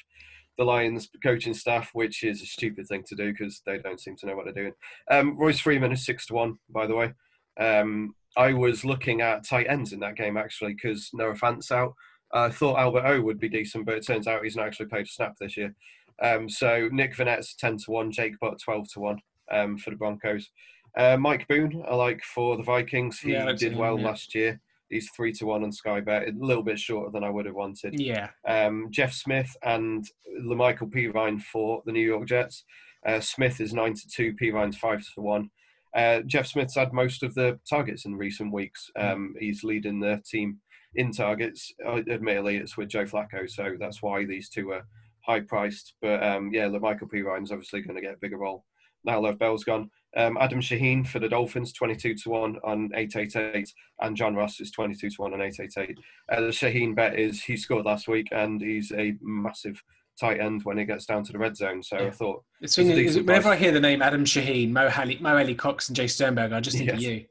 the 0.56 0.64
Lions 0.64 1.08
coaching 1.24 1.54
staff, 1.54 1.90
which 1.92 2.22
is 2.22 2.40
a 2.40 2.46
stupid 2.46 2.86
thing 2.86 3.02
to 3.08 3.16
do 3.16 3.32
because 3.32 3.62
they 3.66 3.78
don't 3.78 4.00
seem 4.00 4.14
to 4.18 4.26
know 4.26 4.36
what 4.36 4.44
they're 4.44 4.54
doing. 4.54 4.74
Um, 5.10 5.36
Royce 5.36 5.58
Freeman 5.58 5.90
is 5.90 6.06
six 6.06 6.24
to 6.26 6.34
one, 6.34 6.56
by 6.68 6.86
the 6.86 6.94
way. 6.94 7.14
Um, 7.58 8.14
I 8.36 8.52
was 8.52 8.84
looking 8.84 9.22
at 9.22 9.44
tight 9.44 9.66
ends 9.68 9.92
in 9.92 9.98
that 10.00 10.14
game 10.14 10.36
actually 10.36 10.74
because 10.74 11.10
Noah 11.12 11.34
Fant's 11.34 11.72
out. 11.72 11.94
I 12.32 12.50
thought 12.50 12.78
Albert 12.78 13.06
O 13.06 13.20
would 13.22 13.40
be 13.40 13.48
decent, 13.48 13.86
but 13.86 13.96
it 13.96 14.06
turns 14.06 14.28
out 14.28 14.44
he's 14.44 14.54
not 14.54 14.68
actually 14.68 14.86
played 14.86 15.06
a 15.06 15.10
snap 15.10 15.34
this 15.40 15.56
year. 15.56 15.74
Um, 16.22 16.48
so 16.48 16.88
Nick 16.92 17.16
Vannett's 17.16 17.56
ten 17.56 17.76
to 17.78 17.90
one, 17.90 18.12
Jake 18.12 18.38
Butt 18.38 18.60
twelve 18.62 18.86
to 18.92 19.00
one 19.00 19.18
um, 19.50 19.78
for 19.78 19.90
the 19.90 19.96
Broncos. 19.96 20.48
Uh, 20.96 21.16
Mike 21.16 21.46
Boone, 21.48 21.84
I 21.88 21.94
like 21.94 22.22
for 22.22 22.56
the 22.56 22.62
Vikings. 22.62 23.20
He 23.20 23.32
yeah, 23.32 23.52
did 23.52 23.76
well 23.76 23.98
yeah. 23.98 24.06
last 24.06 24.34
year. 24.34 24.60
He's 24.88 25.10
three 25.10 25.32
to 25.34 25.46
one 25.46 25.62
on 25.62 25.70
Sky 25.70 26.00
Bet, 26.00 26.28
a 26.28 26.32
little 26.38 26.62
bit 26.62 26.78
shorter 26.78 27.10
than 27.10 27.22
I 27.22 27.30
would 27.30 27.46
have 27.46 27.54
wanted. 27.54 28.00
Yeah. 28.00 28.30
Um, 28.46 28.88
Jeff 28.90 29.12
Smith 29.12 29.54
and 29.62 30.06
La'Mical 30.40 30.90
Perine 30.90 31.42
for 31.42 31.82
the 31.84 31.92
New 31.92 32.06
York 32.06 32.26
Jets. 32.26 32.64
Uh, 33.06 33.20
Smith 33.20 33.60
is 33.60 33.74
nine 33.74 33.94
to 33.94 34.08
two, 34.08 34.32
Perine's 34.34 34.78
five 34.78 35.04
to 35.14 35.20
one. 35.20 35.50
Uh, 35.94 36.20
Jeff 36.20 36.46
Smith's 36.46 36.74
had 36.74 36.92
most 36.92 37.22
of 37.22 37.34
the 37.34 37.58
targets 37.68 38.06
in 38.06 38.16
recent 38.16 38.52
weeks. 38.52 38.90
Mm. 38.96 39.12
Um, 39.12 39.34
he's 39.38 39.62
leading 39.62 40.00
the 40.00 40.22
team 40.28 40.58
in 40.94 41.12
targets. 41.12 41.72
Uh, 41.86 42.00
Admittedly, 42.10 42.56
it's 42.56 42.76
with 42.76 42.88
Joe 42.88 43.04
Flacco, 43.04 43.48
so 43.48 43.76
that's 43.78 44.02
why 44.02 44.24
these 44.24 44.48
two 44.48 44.72
are 44.72 44.86
high 45.20 45.40
priced. 45.40 45.94
But 46.00 46.22
um, 46.22 46.50
yeah, 46.52 46.68
Michael 46.68 47.08
Perine's 47.08 47.52
obviously 47.52 47.82
going 47.82 47.96
to 47.96 48.02
get 48.02 48.14
a 48.14 48.18
bigger 48.18 48.38
role 48.38 48.64
now 49.04 49.20
Le'Veon 49.20 49.38
Bell's 49.38 49.64
gone. 49.64 49.90
Um, 50.16 50.38
Adam 50.40 50.60
Shaheen 50.60 51.06
for 51.06 51.18
the 51.18 51.28
Dolphins, 51.28 51.72
22 51.72 52.14
to 52.14 52.30
1 52.30 52.56
on 52.64 52.90
888, 52.94 53.72
and 54.00 54.16
John 54.16 54.34
Ross 54.34 54.58
is 54.60 54.70
22 54.70 55.10
to 55.10 55.16
1 55.22 55.34
on 55.34 55.40
888. 55.42 55.98
Uh, 56.30 56.40
the 56.40 56.46
Shaheen 56.48 56.94
bet 56.94 57.18
is 57.18 57.42
he 57.42 57.56
scored 57.56 57.84
last 57.84 58.08
week 58.08 58.26
and 58.32 58.60
he's 58.60 58.90
a 58.92 59.14
massive 59.20 59.82
tight 60.18 60.40
end 60.40 60.62
when 60.64 60.78
it 60.78 60.86
gets 60.86 61.04
down 61.06 61.22
to 61.24 61.32
the 61.32 61.38
red 61.38 61.56
zone. 61.56 61.82
So 61.82 61.98
Yeah. 61.98 62.06
I 62.06 62.10
thought, 62.10 62.42
It's 62.60 62.74
thing 62.74 62.88
It's 62.90 63.16
a 63.16 63.20
is, 63.20 63.26
whenever. 63.26 63.50
I 63.50 63.56
hear 63.56 63.70
the 63.72 63.80
name 63.80 64.00
Adam 64.02 64.24
Shaheen, 64.24 64.70
Mo 64.70 64.88
Halley, 64.88 65.18
Mo 65.20 65.36
Alie-Cox, 65.36 65.88
and 65.88 65.96
Jay 65.96 66.06
Sternberg, 66.06 66.52
I 66.52 66.60
just 66.60 66.78
think 66.78 66.90
of 66.90 67.00
you. 67.00 67.26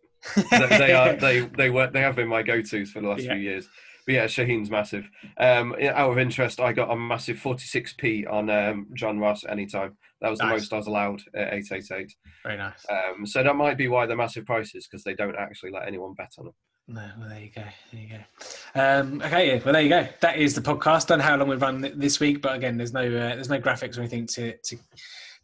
they, 0.51 0.67
they 0.77 0.93
are 0.93 1.13
they 1.19 1.39
they 1.41 1.69
were 1.69 1.87
they 1.87 2.01
have 2.01 2.15
been 2.15 2.27
my 2.27 2.43
go-to's 2.43 2.91
for 2.91 3.01
the 3.01 3.07
last 3.07 3.23
Yeah. 3.23 3.33
few 3.33 3.41
years. 3.41 3.67
But 4.07 4.13
yeah, 4.13 4.25
Shaheen's 4.25 4.71
massive. 4.71 5.09
Um, 5.37 5.75
out 5.81 6.11
of 6.11 6.17
interest, 6.17 6.61
I 6.61 6.71
got 6.71 6.89
a 6.89 6.95
massive 6.95 7.37
46p 7.37 8.31
on 8.31 8.49
um, 8.49 8.87
John 8.93 9.19
Ross 9.19 9.43
anytime. 9.43 9.97
That 10.21 10.29
was 10.29 10.39
the 10.39 10.47
most 10.47 10.71
I 10.71 10.77
was 10.77 10.87
allowed 10.87 11.21
at 11.35 11.53
888. 11.53 12.15
Very 12.43 12.57
nice. 12.57 12.85
Um, 12.89 13.25
so 13.25 13.43
that 13.43 13.55
might 13.57 13.77
be 13.77 13.89
why 13.89 14.05
they're 14.05 14.15
massive 14.15 14.45
prices 14.45 14.87
because 14.87 15.03
they 15.03 15.13
don't 15.13 15.35
actually 15.35 15.71
let 15.71 15.85
anyone 15.85 16.13
bet 16.13 16.31
on 16.39 16.45
them. 16.45 16.53
No, 16.87 17.05
well, 17.19 17.27
there 17.27 17.41
you 17.41 17.51
go. 17.53 17.63
There 17.91 18.01
you 18.01 18.09
go. 18.09 18.81
Um, 18.81 19.21
okay, 19.21 19.61
well, 19.65 19.73
there 19.73 19.81
you 19.81 19.89
go. 19.89 20.07
That 20.21 20.37
is 20.37 20.55
the 20.55 20.61
podcast. 20.61 21.07
Don't 21.07 21.17
know 21.17 21.25
how 21.25 21.35
long 21.35 21.49
we've 21.49 21.61
run 21.61 21.91
this 21.97 22.21
week, 22.21 22.41
but 22.41 22.55
again, 22.55 22.77
there's 22.77 22.93
no 22.93 23.01
uh, 23.01 23.35
there's 23.35 23.49
no 23.49 23.59
graphics 23.59 23.97
or 23.97 24.01
anything 24.01 24.25
to 24.27 24.55
to 24.55 24.77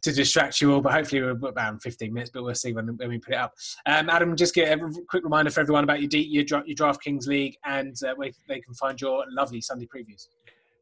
to 0.04 0.12
distract 0.12 0.60
you 0.60 0.72
all. 0.72 0.80
But 0.80 0.92
hopefully, 0.92 1.22
we're 1.22 1.48
about 1.48 1.82
15 1.82 2.12
minutes. 2.12 2.30
But 2.32 2.44
we'll 2.44 2.54
see 2.54 2.72
when, 2.72 2.86
when 2.96 3.08
we 3.08 3.18
put 3.18 3.34
it 3.34 3.38
up. 3.38 3.54
Um, 3.86 4.08
Adam, 4.08 4.36
just 4.36 4.54
get 4.54 4.78
a 4.78 4.90
quick 5.08 5.24
reminder 5.24 5.50
for 5.50 5.60
everyone 5.60 5.84
about 5.84 6.00
your 6.00 6.08
D, 6.08 6.20
your, 6.20 6.44
your 6.44 6.76
DraftKings 6.76 7.26
league 7.26 7.56
and 7.64 7.96
uh, 8.06 8.14
where 8.16 8.30
they 8.48 8.60
can 8.60 8.74
find 8.74 9.00
your 9.00 9.24
lovely 9.30 9.60
Sunday 9.60 9.86
previews. 9.86 10.28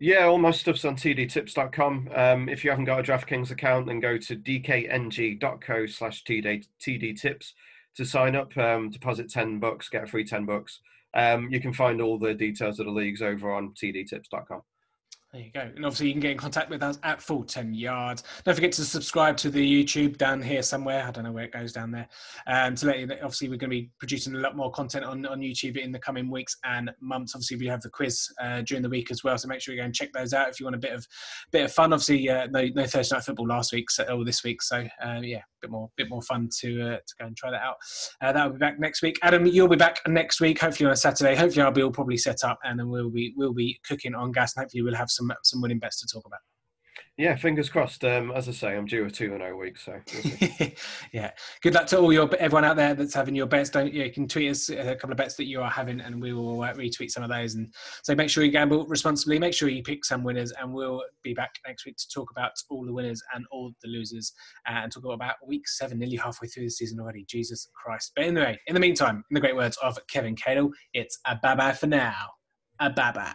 Yeah, 0.00 0.24
all 0.24 0.38
my 0.38 0.50
stuff's 0.50 0.84
on 0.84 0.96
tdtips.com. 0.96 2.08
Um, 2.12 2.48
if 2.48 2.64
you 2.64 2.70
haven't 2.70 2.86
got 2.86 2.98
a 2.98 3.02
DraftKings 3.04 3.52
account, 3.52 3.86
then 3.86 4.00
go 4.00 4.18
to 4.18 4.36
dkng.co 4.36 5.86
slash 5.86 6.24
tdtips 6.24 7.52
to 7.96 8.04
sign 8.04 8.34
up. 8.34 8.56
Um, 8.58 8.90
deposit 8.90 9.30
10 9.30 9.60
bucks, 9.60 9.88
get 9.88 10.04
a 10.04 10.06
free 10.08 10.24
10 10.24 10.44
bucks. 10.44 10.80
Um, 11.14 11.48
you 11.50 11.60
can 11.60 11.72
find 11.72 12.00
all 12.00 12.18
the 12.18 12.34
details 12.34 12.80
of 12.80 12.86
the 12.86 12.92
leagues 12.92 13.22
over 13.22 13.52
on 13.52 13.74
tdtips.com. 13.74 14.62
There 15.32 15.40
you 15.40 15.50
go. 15.50 15.60
And 15.60 15.86
obviously, 15.86 16.08
you 16.08 16.12
can 16.12 16.20
get 16.20 16.32
in 16.32 16.36
contact 16.36 16.68
with 16.68 16.82
us 16.82 16.98
at 17.04 17.22
Full 17.22 17.42
10 17.42 17.72
Yards. 17.72 18.22
Don't 18.44 18.54
forget 18.54 18.70
to 18.72 18.84
subscribe 18.84 19.38
to 19.38 19.48
the 19.48 19.84
YouTube 19.84 20.18
down 20.18 20.42
here 20.42 20.60
somewhere. 20.60 21.04
I 21.08 21.10
don't 21.10 21.24
know 21.24 21.32
where 21.32 21.44
it 21.44 21.52
goes 21.52 21.72
down 21.72 21.90
there. 21.90 22.06
Um, 22.46 22.74
to 22.74 22.86
let 22.86 22.98
you 22.98 23.06
know, 23.06 23.14
obviously, 23.14 23.48
we're 23.48 23.56
going 23.56 23.70
to 23.70 23.76
be 23.76 23.90
producing 23.98 24.34
a 24.34 24.40
lot 24.40 24.56
more 24.56 24.70
content 24.70 25.06
on, 25.06 25.24
on 25.24 25.40
YouTube 25.40 25.78
in 25.78 25.90
the 25.90 25.98
coming 25.98 26.30
weeks 26.30 26.58
and 26.64 26.90
months. 27.00 27.34
Obviously, 27.34 27.56
we 27.56 27.66
have 27.66 27.80
the 27.80 27.88
quiz 27.88 28.28
uh, 28.42 28.60
during 28.60 28.82
the 28.82 28.90
week 28.90 29.10
as 29.10 29.24
well. 29.24 29.38
So 29.38 29.48
make 29.48 29.62
sure 29.62 29.72
you 29.72 29.80
go 29.80 29.86
and 29.86 29.94
check 29.94 30.12
those 30.12 30.34
out 30.34 30.50
if 30.50 30.60
you 30.60 30.66
want 30.66 30.76
a 30.76 30.78
bit 30.78 30.92
of 30.92 31.06
bit 31.50 31.64
of 31.64 31.72
fun. 31.72 31.94
Obviously, 31.94 32.28
uh, 32.28 32.48
no, 32.50 32.68
no 32.74 32.84
Thursday 32.84 33.16
night 33.16 33.24
football 33.24 33.46
last 33.48 33.72
week 33.72 33.90
so, 33.90 34.04
or 34.04 34.26
this 34.26 34.44
week. 34.44 34.60
So, 34.60 34.86
uh, 35.02 35.20
yeah, 35.22 35.38
a 35.38 35.62
bit 35.62 35.70
more 35.70 35.88
bit 35.96 36.10
more 36.10 36.20
fun 36.20 36.50
to 36.60 36.82
uh, 36.82 36.96
to 36.96 37.14
go 37.18 37.26
and 37.28 37.36
try 37.38 37.50
that 37.50 37.62
out. 37.62 37.76
Uh, 38.20 38.32
that'll 38.32 38.52
be 38.52 38.58
back 38.58 38.78
next 38.78 39.00
week. 39.00 39.18
Adam, 39.22 39.46
you'll 39.46 39.66
be 39.66 39.76
back 39.76 39.98
next 40.06 40.42
week, 40.42 40.60
hopefully 40.60 40.88
on 40.88 40.92
a 40.92 40.96
Saturday. 40.96 41.34
Hopefully, 41.34 41.62
I'll 41.62 41.72
be 41.72 41.82
all 41.82 41.90
probably 41.90 42.18
set 42.18 42.44
up 42.44 42.58
and 42.64 42.78
then 42.78 42.90
we'll 42.90 43.08
be 43.08 43.32
we'll 43.34 43.54
be 43.54 43.80
cooking 43.88 44.14
on 44.14 44.30
gas 44.30 44.54
and 44.54 44.64
hopefully 44.64 44.82
we'll 44.82 44.94
have 44.94 45.10
some 45.10 45.21
some 45.42 45.60
winning 45.60 45.78
bets 45.78 46.00
to 46.00 46.06
talk 46.12 46.26
about. 46.26 46.40
Yeah, 47.18 47.36
fingers 47.36 47.68
crossed. 47.68 48.04
Um, 48.04 48.32
as 48.32 48.48
I 48.48 48.52
say, 48.52 48.76
I'm 48.76 48.86
due 48.86 49.04
a 49.04 49.10
2 49.10 49.28
0 49.28 49.58
week, 49.58 49.76
so 49.76 50.00
we'll 50.14 50.70
yeah. 51.12 51.30
Good 51.62 51.74
luck 51.74 51.86
to 51.88 51.98
all 51.98 52.12
your 52.12 52.34
everyone 52.36 52.64
out 52.64 52.76
there 52.76 52.94
that's 52.94 53.12
having 53.12 53.34
your 53.34 53.46
bets. 53.46 53.68
Don't 53.68 53.92
you 53.92 54.10
can 54.10 54.26
tweet 54.26 54.50
us 54.50 54.70
a 54.70 54.94
couple 54.96 55.12
of 55.12 55.18
bets 55.18 55.34
that 55.36 55.44
you 55.44 55.60
are 55.60 55.70
having, 55.70 56.00
and 56.00 56.22
we 56.22 56.32
will 56.32 56.62
uh, 56.62 56.72
retweet 56.72 57.10
some 57.10 57.22
of 57.22 57.28
those. 57.28 57.54
And 57.54 57.72
so 58.02 58.14
make 58.14 58.30
sure 58.30 58.44
you 58.44 58.50
gamble 58.50 58.86
responsibly. 58.86 59.38
Make 59.38 59.52
sure 59.52 59.68
you 59.68 59.82
pick 59.82 60.06
some 60.06 60.24
winners, 60.24 60.52
and 60.58 60.72
we'll 60.72 61.02
be 61.22 61.34
back 61.34 61.50
next 61.66 61.84
week 61.84 61.96
to 61.98 62.08
talk 62.08 62.30
about 62.30 62.52
all 62.70 62.84
the 62.84 62.92
winners 62.92 63.22
and 63.34 63.44
all 63.50 63.72
the 63.82 63.88
losers, 63.88 64.32
uh, 64.68 64.78
and 64.78 64.90
talk 64.90 65.04
about 65.04 65.34
week 65.46 65.68
seven, 65.68 65.98
nearly 65.98 66.16
halfway 66.16 66.48
through 66.48 66.64
the 66.64 66.70
season 66.70 66.98
already. 66.98 67.26
Jesus 67.28 67.68
Christ! 67.74 68.12
But 68.16 68.24
anyway, 68.24 68.58
in 68.68 68.74
the 68.74 68.80
meantime, 68.80 69.22
in 69.30 69.34
the 69.34 69.40
great 69.40 69.56
words 69.56 69.76
of 69.82 69.98
Kevin 70.10 70.34
Cadle, 70.34 70.70
it's 70.94 71.18
a 71.26 71.36
bye 71.42 71.54
bye 71.54 71.72
for 71.72 71.86
now. 71.86 72.16
A 72.80 72.88
bye 72.88 73.12
bye. 73.12 73.34